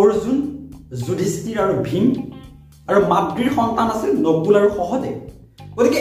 অৰ্জুন 0.00 0.36
যুধিষ্ঠিৰ 1.04 1.56
আৰু 1.64 1.74
ভীম 1.88 2.06
আৰু 2.88 3.00
মাতৃৰ 3.12 3.50
সন্তান 3.58 3.86
আছিল 3.94 4.10
নকুল 4.26 4.54
আৰু 4.60 4.68
সহদেৱ। 4.78 5.16
গতিকে 5.76 6.00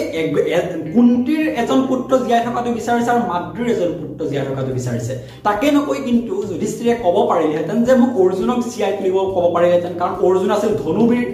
কুন্তীৰ 0.93 1.43
এজন 1.61 1.79
পুত্ৰ 1.89 2.11
জীয়াই 2.25 2.41
থকাটো 2.47 2.69
বিচাৰিছে 2.79 3.09
আৰু 3.13 3.21
মাতৃৰ 3.31 3.67
এজন 3.73 3.91
পুত্ৰ 4.01 4.21
জীয়াই 4.29 4.45
থকাটো 4.49 4.71
বিচাৰিছে। 4.79 5.13
তাকে 5.47 5.67
নকৈ 5.75 5.99
কিন্তু 6.07 6.33
যুধিষ্ঠিৰে 6.49 6.93
ক'ব 7.03 7.15
পাৰিলেহেঁতেন 7.31 7.77
যে 7.87 7.93
মোক 8.01 8.11
অৰ্জুনক 8.23 8.59
জীয়াই 8.71 8.93
তুলিব 8.97 9.17
ক'ব 9.35 9.45
পাৰিলেহেঁতেন 9.55 9.93
কাৰণ 10.01 10.13
অৰ্জুন 10.27 10.51
আছিল 10.55 10.71
ধনুবীৰ। 10.83 11.25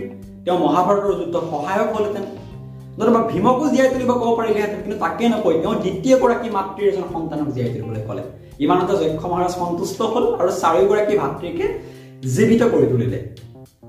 তেওঁ 0.46 0.58
মহাভাৰতৰ 0.66 1.14
যুদ্ধত 1.20 1.44
সহায়ক 1.52 1.90
হ'লহেঁতেন। 1.96 2.26
নতুবা 3.00 3.22
ভীমকো 3.32 3.66
জীয়াই 3.74 3.90
তুলিব 3.94 4.12
ক'ব 4.22 4.32
পাৰিলেহেঁতেন 4.40 4.80
কিন্তু 4.84 4.98
তাকে 5.06 5.26
নকৈ 5.34 5.56
তেওঁ 5.62 5.76
দ্বিতীয়গৰাকী 5.84 6.50
মাতৃৰ 6.58 6.88
এজন 6.92 7.06
সন্তানক 7.14 7.48
জীয়াই 7.56 7.72
তুলিবলৈ 7.74 8.02
ক'লে। 8.08 8.24
ইমানতে 8.66 8.94
যক্ষ 9.02 9.24
মহাৰাজ 9.32 9.54
সন্তুষ্ট 9.62 10.00
হ'ল 10.12 10.26
আৰু 10.40 10.52
চাৰিগৰাকী 10.64 11.14
ভাতৃকে 11.22 11.66
জীৱিত 12.36 12.62
কৰি 12.74 12.88
তুলিলে। 12.92 13.20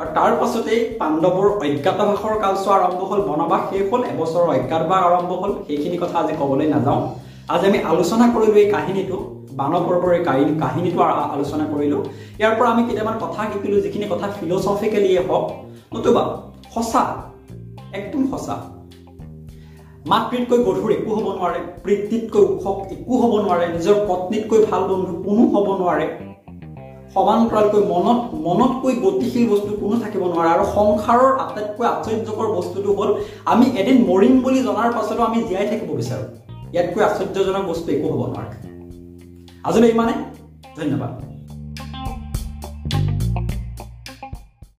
আৰু 0.00 0.12
তাৰ 0.16 0.32
পাছতেই 0.40 0.80
পাণ্ডৱৰ 1.00 1.46
অজ্ঞাতবাসৰ 1.64 2.34
কালচোৱা 2.42 2.74
আৰম্ভ 2.76 3.00
হ'ল 3.08 3.20
বনবাস 3.28 3.62
শেষ 3.70 3.82
হ'ল 3.90 4.02
এবছৰৰ 4.12 4.46
অজ্ঞাতবাস 4.52 5.00
আৰম্ভ 5.08 5.30
হ'ল। 5.40 5.52
সেইখিনি 5.66 5.96
কথা 6.02 6.16
আজি 6.22 6.34
ক'বলৈ 6.40 6.66
নাযাওঁ। 6.74 7.00
আজি 7.54 7.66
আমি 7.70 7.80
আলোচনা 7.92 8.26
কৰিলোঁ 8.34 8.56
এই 8.62 8.68
কাহিনীটো 8.74 9.16
বানৱ 9.58 9.82
পৰ্বৰ 9.88 10.10
এই 10.18 10.22
কাহিনী 10.28 10.52
কাহিনীটো 10.62 11.00
আলোচনা 11.34 11.64
কৰিলোঁ। 11.72 12.00
ইয়াৰ 12.40 12.54
পৰা 12.58 12.68
আমি 12.74 12.82
কেইটামান 12.88 13.16
কথা 13.24 13.40
শিকিলোঁ 13.52 13.80
যিখিনি 13.84 14.06
কথা 14.12 14.26
ফিলচফিকেলিয়ে 14.36 15.20
হওক। 15.28 15.44
নতুবা 15.94 16.22
সঁচা 16.74 17.02
একদম 17.98 18.22
সঁচা। 18.32 18.56
মাতৃতকৈ 20.10 20.58
গধুৰ 20.66 20.90
একো 20.98 21.10
হ'ব 21.16 21.26
নোৱাৰে 21.36 21.60
পিতৃতকৈ 21.84 22.42
ওখ 22.54 22.64
একো 22.94 23.14
হ'ব 23.20 23.32
নোৱাৰে 23.44 23.66
নিজৰ 23.74 23.96
পত্নীতকৈ 24.08 24.60
ভাল 24.70 24.82
বন্ধু 24.90 25.12
কোনো 25.26 25.42
হ'ব 25.52 25.66
নোৱাৰে। 25.80 26.06
সমান্তৰালকৈ 27.14 27.82
মনত 27.92 28.20
মনতকৈ 28.46 28.94
গতিশীল 29.04 29.44
বস্তু 29.52 29.70
কোনো 29.82 29.96
থাকিব 30.02 30.22
নোৱাৰে। 30.32 30.50
আৰু 30.54 30.64
সংসাৰৰ 30.76 31.32
আটাইতকৈ 31.44 31.86
আশ্চৰ্যকৰ 31.94 32.48
বস্তুটো 32.56 32.90
হ'ল 32.98 33.10
আমি 33.52 33.66
এদিন 33.80 33.96
মৰিম 34.10 34.34
বুলি 34.44 34.60
জনাৰ 34.66 34.88
পাছতো 34.96 35.22
আমি 35.28 35.38
জীয়াই 35.48 35.66
থাকিব 35.70 35.90
বিচাৰোঁ। 36.00 36.26
ইয়াতকৈ 36.74 37.02
আশ্চৰ্যজনক 37.08 37.64
বস্তু 37.70 37.88
একো 37.92 38.06
হ'ব 38.12 38.22
নোৱাৰে। 38.32 38.56
আজিলৈ 39.64 39.90
ইমানে 39.90 40.14
ধন্যবাদ। 40.78 41.29